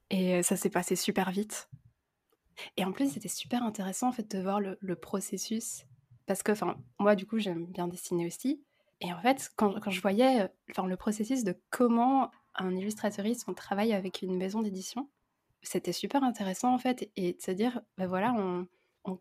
[0.10, 1.68] Et euh, ça s'est passé super vite.
[2.78, 5.86] Et en plus, c'était super intéressant en fait de voir le, processus.
[6.26, 8.64] Parce que, enfin, moi, du coup, j'aime bien dessiner aussi.
[9.02, 13.46] Et en fait, quand, quand je voyais euh, enfin, le processus de comment un illustrateuriste
[13.48, 15.10] on travaille avec une maison d'édition,
[15.62, 18.66] c'était super intéressant en fait et de se dire ben voilà en,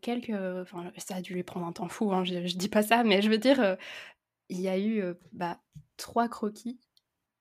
[0.03, 3.05] quelques enfin ça a dû lui prendre un temps fou hein, je, dis pas ça
[3.05, 3.77] mais je veux dire
[4.51, 5.59] il y a eu bah,
[5.97, 6.79] trois croquis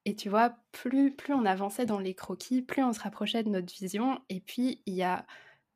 [0.06, 3.50] et tu vois plus plus on avançait dans les croquis plus on se rapprochait de
[3.50, 5.26] notre vision et puis il y a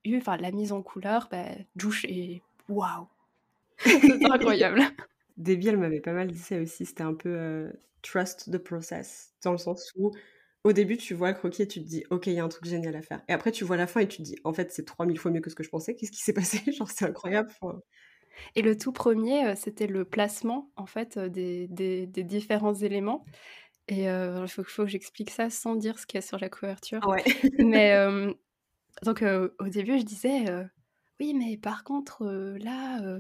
[0.04, 1.46] eu enfin la mise en couleur bah,
[1.76, 3.08] douche et waouh
[3.78, 4.82] c'est incroyable
[5.38, 7.72] Debbie elle m'avait pas mal dit ça aussi c'était un peu
[8.02, 10.12] trust the process dans le sens où
[10.64, 12.50] au début, tu vois le croquis et tu te dis, OK, il y a un
[12.50, 13.22] truc génial à faire.
[13.28, 15.32] Et après, tu vois la fin et tu te dis, en fait, c'est 3000 fois
[15.32, 15.96] mieux que ce que je pensais.
[15.96, 16.60] Qu'est-ce qui s'est passé?
[16.72, 17.50] Genre, c'est incroyable.
[18.56, 23.26] Et le tout premier, euh, c'était le placement, en fait, euh, des, des, différents éléments.
[23.88, 26.38] Et euh, il faut, faut, que j'explique ça sans dire ce qu'il y a sur
[26.38, 27.02] la couverture.
[27.08, 27.24] Ouais.
[27.58, 27.96] mais
[29.04, 30.46] donc, au début, je disais,
[31.20, 32.26] oui, mais par contre,
[32.60, 33.20] là,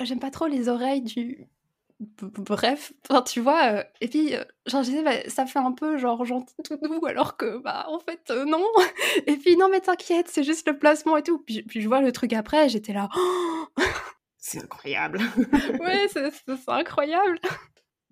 [0.00, 1.48] j'aime pas trop les oreilles du,
[2.20, 2.92] bref,
[3.26, 4.34] tu vois, et puis,
[4.66, 7.86] genre, je disais, bah, ça fait un peu, genre, gentil tout doux, alors que, bah,
[7.88, 8.64] en fait, non.
[9.26, 11.38] Et puis, non, mais t'inquiète, c'est juste le placement et tout.
[11.38, 13.08] Puis, puis je vois le truc après, j'étais là,
[14.38, 15.20] c'est incroyable.
[15.80, 17.38] ouais, c'est incroyable.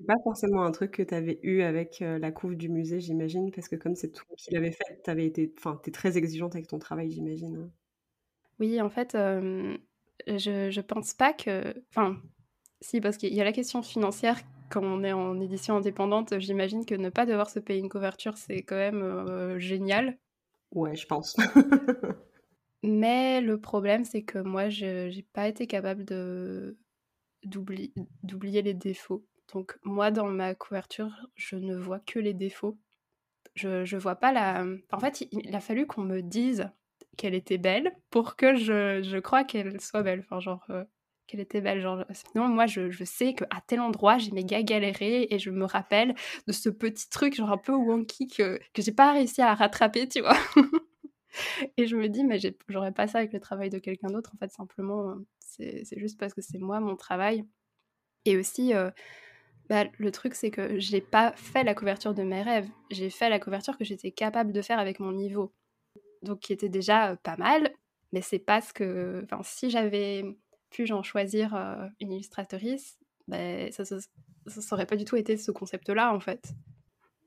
[0.01, 3.51] C'est pas forcément un truc que tu avais eu avec la couve du musée, j'imagine,
[3.51, 6.67] parce que comme c'est toi qui l'avais fait, t'avais été, enfin, t'es très exigeante avec
[6.67, 7.57] ton travail, j'imagine.
[7.57, 7.71] Hein.
[8.59, 12.17] Oui, en fait, je, je pense pas que, enfin,
[12.81, 14.41] si, parce qu'il y a la question financière.
[14.71, 18.37] Quand on est en édition indépendante, j'imagine que ne pas devoir se payer une couverture,
[18.37, 20.17] c'est quand même génial.
[20.73, 21.37] Ouais, je pense.
[22.83, 26.79] Mais le problème, c'est que moi, je n'ai pas été capable de
[27.45, 29.27] d'oublier les défauts.
[29.53, 32.79] Donc moi, dans ma couverture, je ne vois que les défauts.
[33.55, 34.65] Je ne vois pas la...
[34.93, 36.71] En fait, il, a fallu qu'on me dise
[37.17, 40.21] qu'elle était belle pour que je, je crois qu'elle soit belle.
[40.21, 40.85] Enfin, genre, euh,
[41.27, 41.81] qu'elle était belle.
[41.81, 45.65] Genre, sinon, moi, je, je sais qu'à tel endroit, j'ai méga galéré et je me
[45.65, 46.15] rappelle
[46.47, 50.09] de ce petit truc, genre un peu wonky, que, que j'ai pas réussi à rattraper,
[50.09, 50.37] tu vois.
[51.77, 52.39] et je me dis, mais
[52.69, 54.31] j'aurais pas ça avec le travail de quelqu'un d'autre.
[54.35, 57.45] En fait, simplement, c'est juste parce que c'est moi, mon travail.
[58.27, 58.91] Et aussi, euh,
[59.71, 62.69] bah, le truc, c'est que j'ai pas fait la couverture de mes rêves.
[62.91, 65.55] J'ai fait la couverture que j'étais capable de faire avec mon niveau.
[66.23, 67.73] Donc, qui était déjà euh, pas mal.
[68.13, 70.25] Mais c'est parce que, enfin, si j'avais
[70.71, 72.99] pu en choisir euh, une illustratrice,
[73.29, 73.85] ben, ça
[74.73, 76.53] n'aurait pas du tout été ce concept-là, en fait.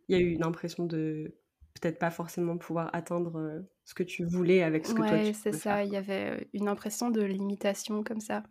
[0.10, 1.34] Il y a eu une impression de
[1.80, 5.34] peut-être pas forcément pouvoir atteindre euh, ce que tu voulais avec ce que toi tu
[5.34, 5.86] c'est ça.
[5.86, 8.44] Il y avait une impression de limitation comme ça.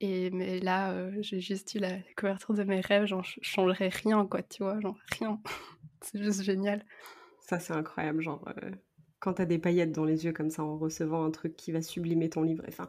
[0.00, 4.42] Et mais là, j'ai juste eu la couverture de mes rêves, j'en changerais rien, quoi,
[4.42, 5.40] tu vois, genre rien.
[6.02, 6.84] c'est juste génial.
[7.40, 8.44] Ça, c'est incroyable, genre,
[9.18, 11.82] quand t'as des paillettes dans les yeux comme ça en recevant un truc qui va
[11.82, 12.64] sublimer ton livre.
[12.68, 12.88] Enfin,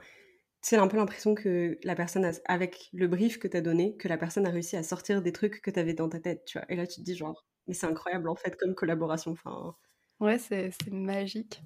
[0.62, 4.07] c'est un peu l'impression que la personne, avec le brief que tu as donné, que
[4.07, 6.57] la personne a réussi à sortir des trucs que tu avais dans ta tête, tu
[6.57, 6.70] vois.
[6.70, 9.32] Et là, tu te dis genre, mais c'est incroyable en fait comme collaboration.
[9.32, 9.76] Enfin...
[10.20, 11.62] Ouais, c'est magique.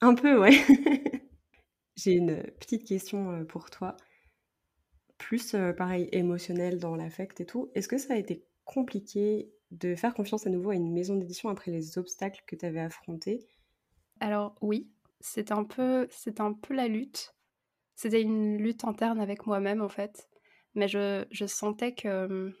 [0.00, 0.50] Un peu, ouais.
[1.96, 3.96] J'ai une petite question euh, pour toi.
[5.18, 7.70] Plus, pareil, émotionnel dans l'affect et tout.
[7.74, 11.48] Est-ce que ça a été compliqué de faire confiance à nouveau à une maison d'édition
[11.48, 13.46] après les obstacles que tu avais affrontés?
[14.20, 14.90] Alors oui,
[15.20, 17.36] c'est un peu, c'est un peu la lutte
[17.96, 20.28] c'était une lutte interne avec moi-même en fait.
[20.74, 22.54] Mais je, je sentais que,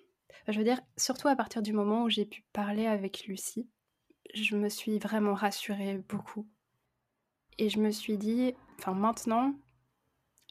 [0.48, 3.68] je veux dire, surtout à partir du moment où j'ai pu parler avec Lucie,
[4.34, 6.48] je me suis vraiment rassurée beaucoup.
[7.58, 9.54] Et je me suis dit, enfin maintenant,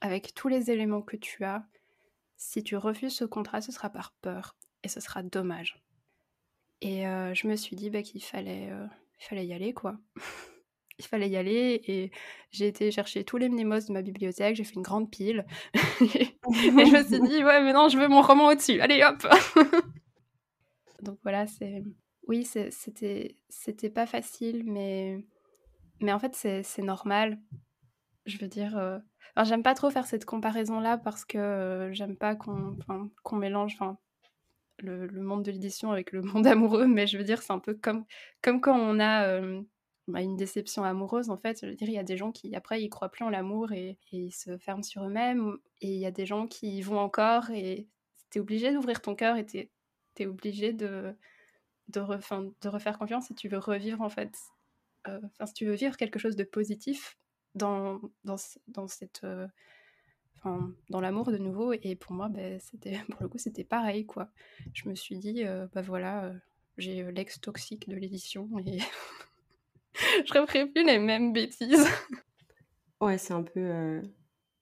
[0.01, 1.66] avec tous les éléments que tu as,
[2.38, 5.81] si tu refuses ce contrat, ce sera par peur et ce sera dommage.
[6.81, 8.86] Et euh, je me suis dit bah, qu'il fallait, euh,
[9.19, 9.97] fallait y aller quoi.
[10.99, 12.11] il fallait y aller et
[12.51, 16.36] j'ai été chercher tous les mnémos de ma bibliothèque, j'ai fait une grande pile et,
[16.53, 19.27] je me suis dit ouais mais non je veux mon roman au-dessus, allez hop
[21.01, 21.83] Donc voilà c'est
[22.27, 25.19] oui c'était c'était pas facile mais
[25.99, 27.39] mais en fait c'est normal
[28.25, 28.97] je veux dire euh...
[29.43, 33.78] j'aime pas trop faire cette comparaison là parce que euh, j'aime pas qu'on mélange
[34.80, 37.73] le, monde de l'édition avec le monde amoureux mais je veux dire c'est un peu
[37.73, 38.05] comme
[38.41, 39.61] quand on a euh,
[40.07, 42.55] bah, une déception amoureuse, en fait, je veux dire, il y a des gens qui,
[42.55, 45.57] après, ils croient plus en l'amour et, ils se ferment sur eux-mêmes.
[45.82, 47.88] Et il y a des gens qui y vont encore et
[48.30, 49.67] tu es obligé d'ouvrir ton cœur et tu
[50.19, 51.15] es, obligé de,
[51.95, 54.38] refaire confiance si tu veux revivre, en fait.
[55.07, 57.17] Euh, si tu veux vivre quelque chose de positif
[57.56, 58.38] dans, dans,
[58.68, 59.22] dans cette.
[59.24, 59.47] Euh,
[60.91, 64.30] dans l'amour de nouveau et pour moi ben, c'était pour le coup c'était pareil quoi
[64.76, 66.32] je me suis dit euh, bah voilà
[66.78, 68.78] j'ai l'ex toxique de l'édition et
[70.26, 71.88] je referai plus les mêmes bêtises.
[73.01, 74.01] Ouais, c'est un peu euh,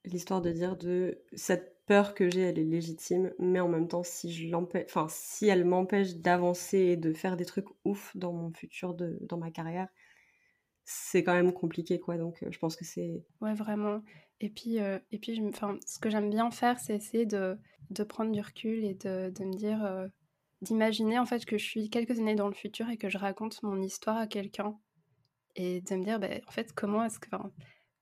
[0.05, 4.01] l'histoire de dire de cette peur que j'ai, elle est légitime, mais en même temps,
[4.01, 8.33] si je l'empêche, enfin, si elle m'empêche d'avancer et de faire des trucs ouf dans
[8.33, 9.87] mon futur, de, dans ma carrière,
[10.85, 12.17] c'est quand même compliqué, quoi.
[12.17, 13.23] Donc, euh, je pense que c'est.
[13.41, 14.01] Ouais, vraiment.
[14.39, 17.57] Et puis, euh, et puis, enfin, ce que j'aime bien faire, c'est essayer de,
[17.89, 20.09] de, prendre du recul et de, de me dire,
[20.63, 23.61] d'imaginer en fait que je suis quelques années dans le futur et que je raconte
[23.63, 24.77] mon histoire à quelqu'un
[25.55, 27.29] et de me dire, bah, en fait, comment est-ce que,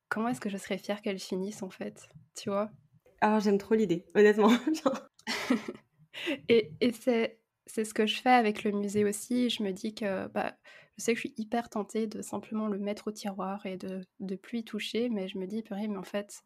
[0.07, 2.71] comment est-ce que je serais fière qu'elle finisse, en fait, tu vois?
[3.19, 4.51] Ah, j'aime trop l'idée, honnêtement.
[6.49, 9.49] et et c'est, c'est ce que je fais avec le musée aussi.
[9.49, 10.55] Je me dis que bah,
[11.01, 14.35] sais que je suis hyper tentée de simplement le mettre au tiroir et de ne
[14.35, 16.43] plus y toucher, mais je me dis, purée, mais en fait,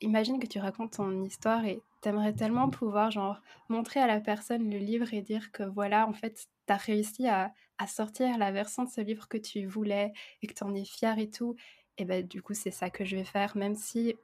[0.00, 4.70] imagine que tu racontes ton histoire et t'aimerais tellement pouvoir genre montrer à la personne
[4.70, 8.84] le livre et dire que voilà, en fait, t'as réussi à, à, sortir la version
[8.84, 11.56] de ce livre que tu voulais et que t'en es fière et tout.
[11.98, 14.14] Et ben du coup, c'est ça que je vais faire, même si,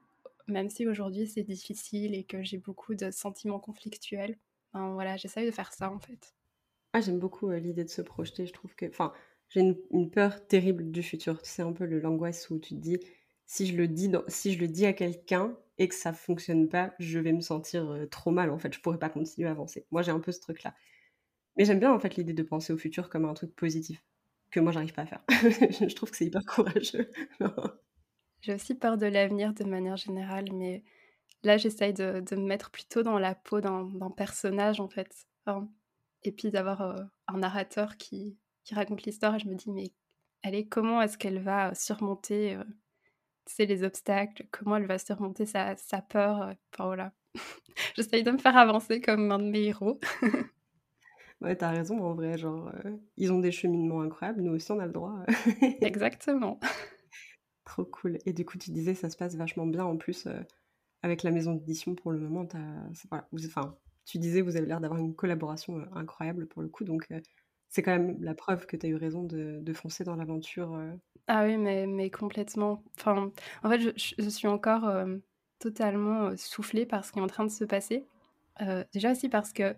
[0.46, 4.38] même si aujourd'hui c'est difficile et que j'ai beaucoup de sentiments conflictuels.
[4.72, 6.34] voilà, j'essaye de faire ça en fait.
[6.92, 8.46] Ah, j'aime beaucoup l'idée de se projeter.
[8.46, 9.12] Je trouve que, enfin,
[9.48, 11.38] j'ai une, peur terrible du futur.
[11.42, 12.98] C'est un peu l'angoisse où tu te dis,
[13.46, 16.94] si je le dis, si je le dis à quelqu'un et que ça fonctionne pas,
[16.98, 18.50] je vais me sentir trop mal.
[18.50, 19.86] En fait, je pourrais pas continuer à avancer.
[19.90, 20.74] Moi, j'ai un peu ce truc-là.
[21.56, 24.02] Mais j'aime bien en fait l'idée de penser au futur comme un truc positif
[24.50, 25.24] que moi j'arrive pas à faire.
[25.28, 27.10] je trouve que c'est hyper courageux.
[28.40, 30.84] j'ai aussi peur de l'avenir de manière générale, mais
[31.42, 35.26] là j'essaye de, me mettre plutôt dans la peau d'un personnage en fait.
[36.22, 39.92] et puis d'avoir un narrateur qui, qui raconte l'histoire et je me dis mais
[40.42, 42.58] allez comment est-ce qu'elle va surmonter
[43.58, 46.54] les obstacles, comment elle va surmonter sa, sa peur?
[46.74, 47.12] Enfin voilà.
[47.96, 49.98] J'essaye de me faire avancer comme un de mes héros.
[51.42, 52.72] Ouais, t'as raison, en vrai, genre,
[53.18, 55.14] ils ont des cheminements incroyables, nous aussi on a le droit.
[55.82, 56.58] Exactement.
[57.66, 58.16] Trop cool.
[58.24, 60.26] Et du coup, tu disais, ça se passe vachement bien en plus
[61.02, 62.48] avec la maison d'édition pour le moment.
[63.10, 67.06] Voilà, enfin, tu disais, vous avez l'air d'avoir une collaboration incroyable pour le coup, donc
[67.68, 70.78] c'est quand même la preuve que tu as eu raison de, foncer dans l'aventure.
[71.26, 72.82] Ah oui, mais, mais complètement.
[72.98, 73.30] Enfin,
[73.62, 74.90] en fait, je, suis encore
[75.58, 78.06] totalement soufflée par ce qui est en train de se passer.
[78.92, 79.74] déjà aussi parce que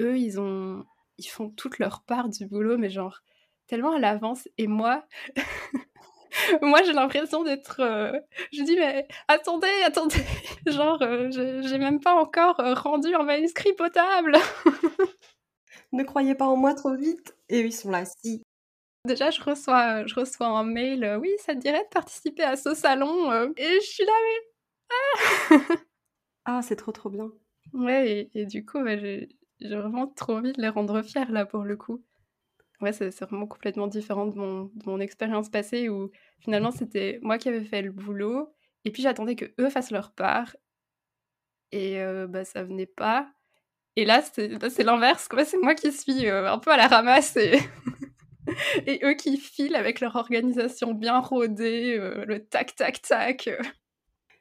[0.00, 0.84] eux, ils ont,
[1.18, 3.22] ils font toute leur part du boulot, mais genre
[3.66, 4.48] tellement à l'avance.
[4.58, 5.04] Et moi,
[6.62, 7.80] moi, j'ai l'impression d'être.
[7.80, 8.12] Euh,
[8.52, 10.24] je dis, mais attendez, attendez.
[10.66, 14.36] Genre, euh, j'ai même pas encore euh, rendu un manuscrit potable.
[15.94, 17.36] ne croyez pas en moi trop vite.
[17.48, 18.42] Et ils sont là, si.
[19.06, 21.18] Déjà, je reçois, je reçois un mail.
[21.20, 23.52] oui, ça te dirait de participer à ce salon.
[23.56, 24.54] et je suis là, mais.
[24.90, 25.76] Ah,
[26.46, 27.30] ah c'est trop, trop bien.
[27.72, 29.28] Ouais, et, du coup, j'ai
[29.60, 32.04] j'ai vraiment trop envie de les rendre fiers là pour le coup.
[32.80, 37.48] Ouais, c'est vraiment complètement différent de mon, mon expérience passée où finalement c'était moi qui
[37.48, 38.52] avais fait le boulot
[38.84, 40.54] et puis j'attendais que eux fassent leur part
[41.72, 43.33] et euh, bah ça venait pas.
[43.96, 47.58] Et là c'est l'inverse, c'est moi qui suis euh, un peu à la ramasse et,
[48.86, 53.48] et eux qui filent avec leur organisation bien rodée, euh, le tac tac tac.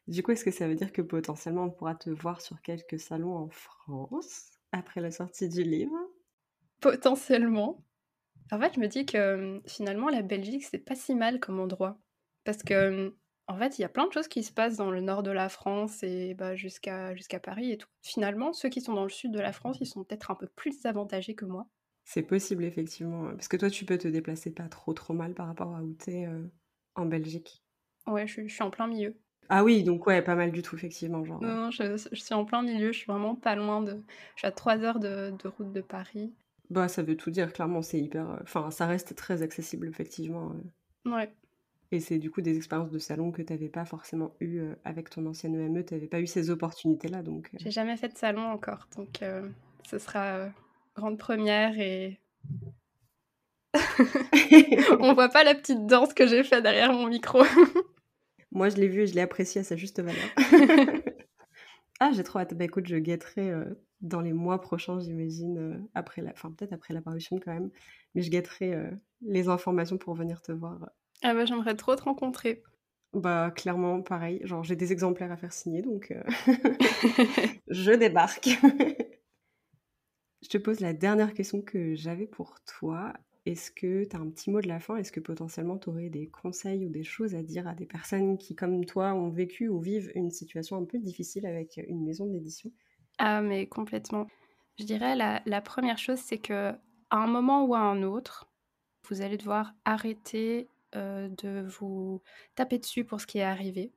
[0.07, 2.99] Du coup, est-ce que ça veut dire que potentiellement on pourra te voir sur quelques
[2.99, 5.95] salons en France après la sortie du livre?
[6.81, 7.83] Potentiellement.
[8.51, 11.97] En fait, je me dis que finalement, la Belgique, c'est pas si mal comme endroit.
[12.43, 13.15] Parce que,
[13.47, 15.31] en fait, il y a plein de choses qui se passent dans le nord de
[15.31, 17.89] la France et bah, jusqu'à jusqu'à Paris et tout.
[18.01, 20.47] Finalement, ceux qui sont dans le sud de la France, ils sont peut-être un peu
[20.55, 21.67] plus avantagés que moi.
[22.05, 23.29] C'est possible, effectivement.
[23.31, 25.93] Parce que toi, tu peux te déplacer pas trop trop mal par rapport à où
[25.93, 26.27] t'es
[26.95, 27.63] en Belgique.
[28.07, 29.15] Ouais, je, je suis en plein milieu.
[29.49, 31.23] Ah oui, donc ouais, pas mal du tout, effectivement.
[31.23, 31.41] Genre.
[31.41, 34.01] Non, je, suis en plein milieu, je suis vraiment pas loin de.
[34.35, 36.33] Je suis à 3 heures de, route de Paris.
[36.69, 38.29] Bah, ça veut tout dire, clairement, c'est hyper.
[38.29, 40.53] Euh, enfin, ça reste très accessible, effectivement.
[41.05, 41.11] Euh.
[41.11, 41.33] Ouais.
[41.93, 44.75] Et c'est du coup des expériences de salon que tu n'avais pas forcément eu euh,
[44.83, 47.21] avec ton ancienne EME, tu n'avais pas eu ces opportunités-là.
[47.21, 47.49] donc...
[47.53, 49.21] J'ai jamais fait de salon encore, donc
[49.87, 50.49] ce sera
[50.95, 52.19] grande première et.
[54.99, 57.43] On voit pas la petite danse que j'ai faite derrière mon micro.
[58.51, 60.29] Moi, je l'ai vu et je l'ai apprécié à sa juste valeur.
[61.99, 62.53] ah, j'ai trop hâte.
[62.53, 63.65] Bah écoute, je guetterai euh,
[64.01, 66.31] dans les mois prochains, j'imagine, euh, après la...
[66.31, 67.71] enfin peut-être après la parution quand même,
[68.13, 68.91] mais je guetterai euh,
[69.21, 70.87] les informations pour venir te voir.
[71.23, 72.61] Ah bah j'aimerais trop te rencontrer.
[73.13, 74.41] Bah clairement, pareil.
[74.43, 76.13] Genre j'ai des exemplaires à faire signer, donc
[77.67, 78.49] je débarque.
[80.43, 83.13] je te pose la dernière question que j'avais pour toi.
[83.45, 84.95] Est-ce que tu as un petit mot de la fin?
[84.95, 88.37] Est-ce que potentiellement tu aurais des conseils ou des choses à dire à des personnes
[88.37, 92.25] qui, comme toi, ont vécu ou vivent une situation un peu difficile avec une maison
[92.25, 92.71] d'édition?
[93.17, 94.27] Ah, mais complètement.
[94.79, 96.71] Je dirais la, première chose, c'est que
[97.09, 98.49] à un moment ou à un autre,
[99.09, 102.21] vous allez devoir arrêter euh, de vous
[102.55, 103.91] taper dessus pour ce qui est arrivé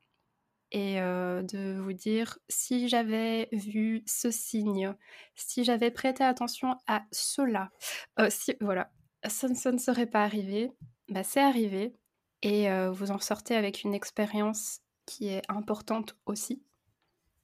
[0.72, 4.94] et euh, de vous dire si j'avais vu ce signe,
[5.34, 7.70] si j'avais prêté attention à cela,
[8.18, 8.90] euh, si voilà,
[9.28, 10.72] ça, ne serait pas arrivé,
[11.09, 11.94] bah, c'est arrivé,
[12.42, 16.62] et euh, vous en sortez avec une expérience qui est importante aussi,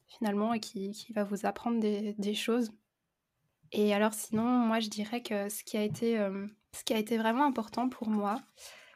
[0.09, 2.73] finalement, et qui, va vous apprendre des, choses.
[3.71, 6.99] Et alors sinon, moi, je dirais que ce qui a été, euh, ce qui a
[6.99, 8.43] été vraiment important pour moi,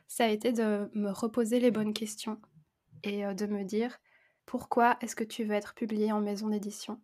[0.09, 2.41] ça a été de me reposer les bonnes questions
[3.03, 3.99] et euh, de me dire
[4.45, 7.01] pourquoi est-ce que tu veux être publié en maison d'édition?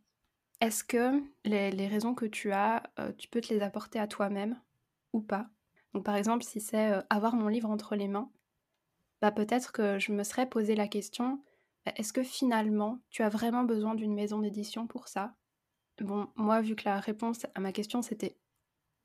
[0.61, 2.85] Est-ce que les, les, raisons que tu as,
[3.19, 4.61] tu peux te les apporter à toi-même
[5.13, 5.51] ou pas?
[5.95, 8.31] Donc par exemple, si c'est euh, avoir mon livre entre les mains,
[9.21, 11.43] bah peut-être que je me serais posé la question,
[11.85, 15.35] bah, est-ce que finalement tu as vraiment besoin d'une maison d'édition pour ça?
[16.01, 18.37] Bon, moi, vu que la réponse à ma question c'était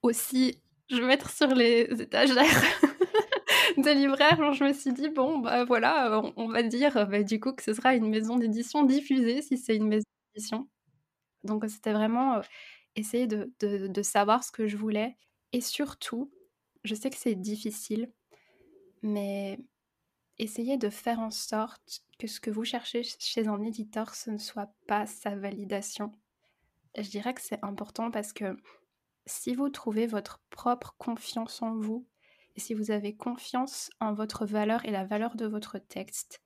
[0.01, 2.63] aussi, je vais mettre sur les étagères
[3.83, 7.53] des libraires, je me suis dit, bon, bah voilà, on, va dire bah, du coup
[7.53, 10.67] que ce sera une maison d'édition diffusée si c'est une maison d'édition.
[11.43, 12.35] Donc c'était vraiment...
[12.35, 12.41] Euh,
[12.97, 15.15] essayer de, de savoir ce que je voulais.
[15.53, 16.31] Et surtout,
[16.83, 18.11] je sais que c'est difficile,
[19.01, 19.59] mais
[20.39, 24.37] essayez de faire en sorte que ce que vous cherchez chez un éditeur, ce ne
[24.37, 26.11] soit pas sa validation.
[26.97, 28.57] Je dirais que c'est important parce que
[29.25, 32.07] si vous trouvez votre propre confiance en vous,
[32.57, 36.41] si vous avez confiance en votre valeur et la valeur de votre texte,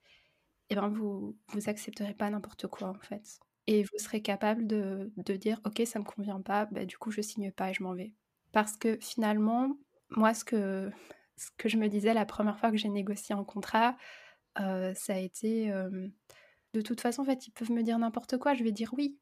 [0.70, 3.40] eh ben vous vous accepterez pas n'importe quoi en fait.
[3.68, 7.12] Et vous serez capable de, de dire ok ça me convient pas, bah, du coup
[7.12, 8.14] je signe pas et je m'en vais.
[8.52, 9.78] Parce que finalement,
[10.10, 10.92] moi ce que,
[11.66, 13.98] je me disais la première fois que j'ai négocié un contrat,
[14.60, 16.08] euh, ça a été euh,
[16.74, 19.18] de toute façon en fait ils peuvent me dire n'importe quoi, je vais dire oui.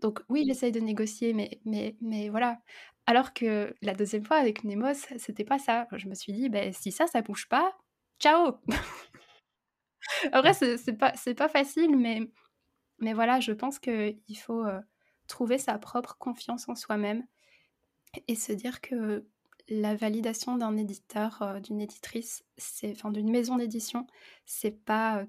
[0.00, 1.60] Donc oui, j'essaye de négocier, mais,
[2.00, 2.60] mais, voilà.
[3.06, 5.86] Alors que la deuxième fois avec Nemos, c'était pas ça.
[5.96, 7.76] Je me suis dit, ben, si ça, ça bouge pas,
[8.20, 8.58] ciao
[10.32, 12.30] Après, c'est pas, pas facile, mais,
[12.98, 14.80] mais voilà, je pense qu'il faut euh,
[15.26, 17.24] trouver sa propre confiance en soi-même
[18.26, 19.26] et se dire que
[19.68, 22.44] la validation d'un éditeur, euh, d'une éditrice,
[22.84, 24.06] enfin d'une maison d'édition,
[24.46, 25.26] c'est pas, euh,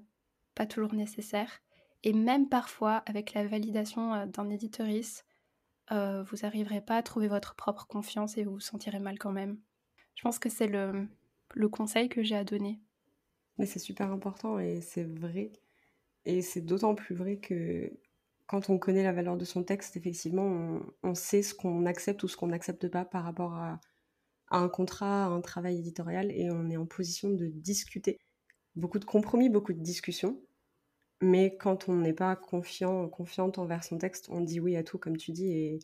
[0.54, 1.60] pas toujours nécessaire.
[2.02, 5.24] Et même parfois, avec la validation d'un éditorice,
[5.90, 9.58] vous n'arriverez pas à trouver votre propre confiance et vous vous sentirez mal quand même.
[10.14, 11.08] Je pense que c'est le,
[11.54, 12.80] le conseil que j'ai à donner.
[13.58, 15.52] Mais c'est super important et c'est vrai.
[16.24, 17.92] Et c'est d'autant plus vrai que
[18.46, 22.28] quand on connaît la valeur de son texte, effectivement, on, sait ce qu'on accepte ou
[22.28, 23.80] ce qu'on n'accepte pas par rapport à,
[24.48, 28.18] à, un contrat, à un travail éditorial, et on est en position de discuter.
[28.74, 30.40] Beaucoup de compromis, beaucoup de discussions,
[31.20, 34.98] mais quand on n'est pas confiant, confiante envers son texte, on dit oui à tout,
[34.98, 35.50] comme tu dis.
[35.52, 35.78] Et,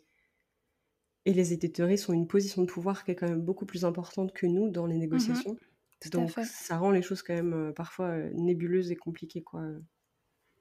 [1.26, 4.32] et les éditeuristes ont une position de pouvoir qui est quand même beaucoup plus importante
[4.32, 5.56] que nous dans les mmh négociations.
[6.12, 9.42] Donc ça rend les choses quand même euh, parfois euh, nébuleuses et compliquées.
[9.42, 9.62] quoi.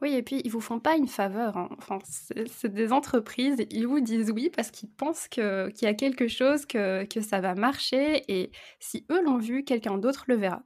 [0.02, 1.58] Oui, et puis ils vous font pas une faveur.
[1.58, 1.70] Hein.
[1.78, 6.28] Enfin, c'est des entreprises, ils vous disent oui parce qu'ils pensent qu'il y a quelque
[6.28, 8.24] chose, que, que ça va marcher.
[8.28, 10.64] Et si eux l'ont vu, quelqu'un d'autre le verra.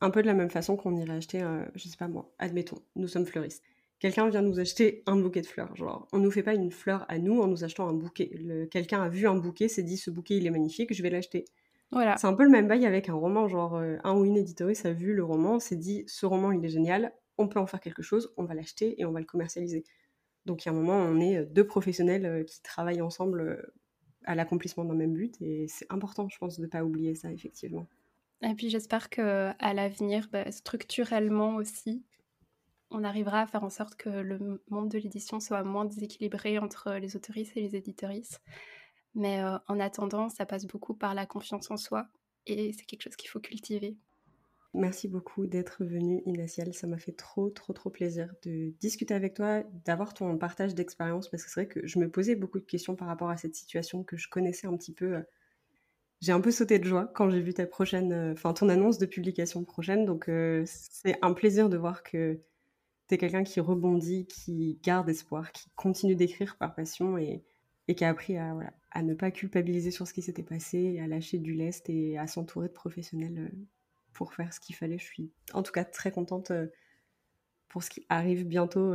[0.00, 2.82] Un peu de la même façon qu'on irait acheter, euh, je sais pas moi, admettons,
[2.96, 3.62] nous sommes fleuristes.
[3.98, 5.74] Quelqu'un vient nous acheter un bouquet de fleurs.
[5.74, 8.30] Genre, on nous fait pas une fleur à nous en nous achetant un bouquet.
[8.70, 11.46] Quelqu'un a vu un bouquet, s'est dit ce bouquet il est magnifique, je vais l'acheter.
[11.92, 12.16] Voilà.
[12.18, 13.48] C'est un peu le même bail avec un roman.
[13.48, 16.62] Genre, euh, un ou une éditorice a vu le roman, s'est dit ce roman il
[16.62, 19.26] est génial, on peut en faire quelque chose, on va l'acheter et on va le
[19.26, 19.84] commercialiser.
[20.44, 23.66] Donc, il y a un moment, on est euh, deux professionnels qui travaillent ensemble
[24.24, 27.32] à l'accomplissement d'un même but et c'est important, je pense, de ne pas oublier ça,
[27.32, 27.88] effectivement.
[28.42, 32.04] Et puis j'espère que à l'avenir, bah, structurellement aussi,
[32.90, 36.92] on arrivera à faire en sorte que le monde de l'édition soit moins déséquilibré entre
[36.94, 38.40] les autoristes et les éditorices.
[39.14, 42.06] Mais euh, en attendant, ça passe beaucoup par la confiance en soi
[42.46, 43.96] et c'est quelque chose qu'il faut cultiver.
[44.74, 46.74] Merci beaucoup d'être venu, Inaciel.
[46.74, 51.30] Ça m'a fait trop, trop, trop plaisir de discuter avec toi, d'avoir ton partage d'expérience,
[51.30, 53.54] parce que c'est vrai que je me posais beaucoup de questions par rapport à cette
[53.54, 55.22] situation que je connaissais un petit peu euh,
[56.20, 58.98] j'ai un peu sauté de joie quand j'ai vu ta prochaine, euh, enfin ton annonce
[58.98, 60.04] de publication prochaine.
[60.04, 62.40] Donc euh, c'est un plaisir de voir que
[63.08, 67.44] tu es quelqu'un qui rebondit, qui garde espoir, qui continue d'écrire par passion et,
[67.94, 68.56] qui a appris à,
[68.90, 72.26] à ne pas culpabiliser sur ce qui s'était passé, à lâcher du lest et à
[72.26, 73.56] s'entourer de professionnels euh,
[74.12, 74.98] pour faire ce qu'il fallait.
[74.98, 76.50] Je suis en tout cas très contente
[77.68, 78.94] pour ce qui arrive bientôt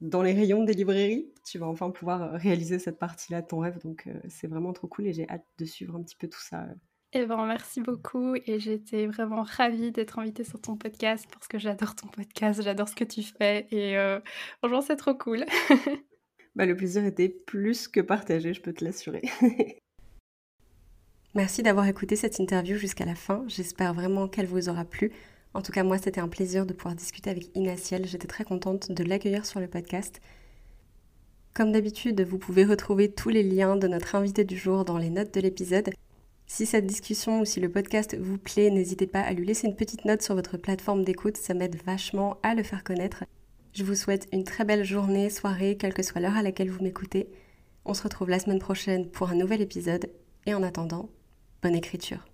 [0.00, 1.32] dans les rayons des librairies.
[1.44, 3.78] Tu vas enfin pouvoir euh, réaliser cette partie-là de ton rêve.
[3.82, 6.40] Donc, euh, c'est vraiment trop cool et j'ai hâte de suivre un petit peu tout
[6.40, 6.66] ça.
[7.12, 11.58] Eh ben, merci beaucoup et j'étais vraiment ravie d'être invitée sur ton podcast parce que
[11.58, 14.20] j'adore ton podcast, j'adore ce que tu fais et euh,
[14.58, 15.44] franchement, c'est trop cool.
[16.56, 19.22] bah, le plaisir était plus que partagé, je peux te l'assurer.
[21.34, 23.44] Merci d'avoir écouté cette interview jusqu'à la fin.
[23.46, 25.12] J'espère vraiment qu'elle vous aura plu.
[25.56, 28.06] En tout cas, moi, c'était un plaisir de pouvoir discuter avec Inaciel.
[28.06, 30.20] J'étais très contente de l'accueillir sur le podcast.
[31.54, 35.08] Comme d'habitude, vous pouvez retrouver tous les liens de notre invité du jour dans les
[35.08, 35.88] notes de l'épisode.
[36.46, 39.76] Si cette discussion ou si le podcast vous plaît, n'hésitez pas à lui laisser une
[39.76, 43.24] petite note sur votre plateforme d'écoute, ça m'aide vachement à le faire connaître.
[43.72, 46.84] Je vous souhaite une très belle journée, soirée, quelle que soit l'heure à laquelle vous
[46.84, 47.30] m'écoutez.
[47.86, 50.10] On se retrouve la semaine prochaine pour un nouvel épisode
[50.44, 51.08] et en attendant,
[51.62, 52.26] bonne écriture.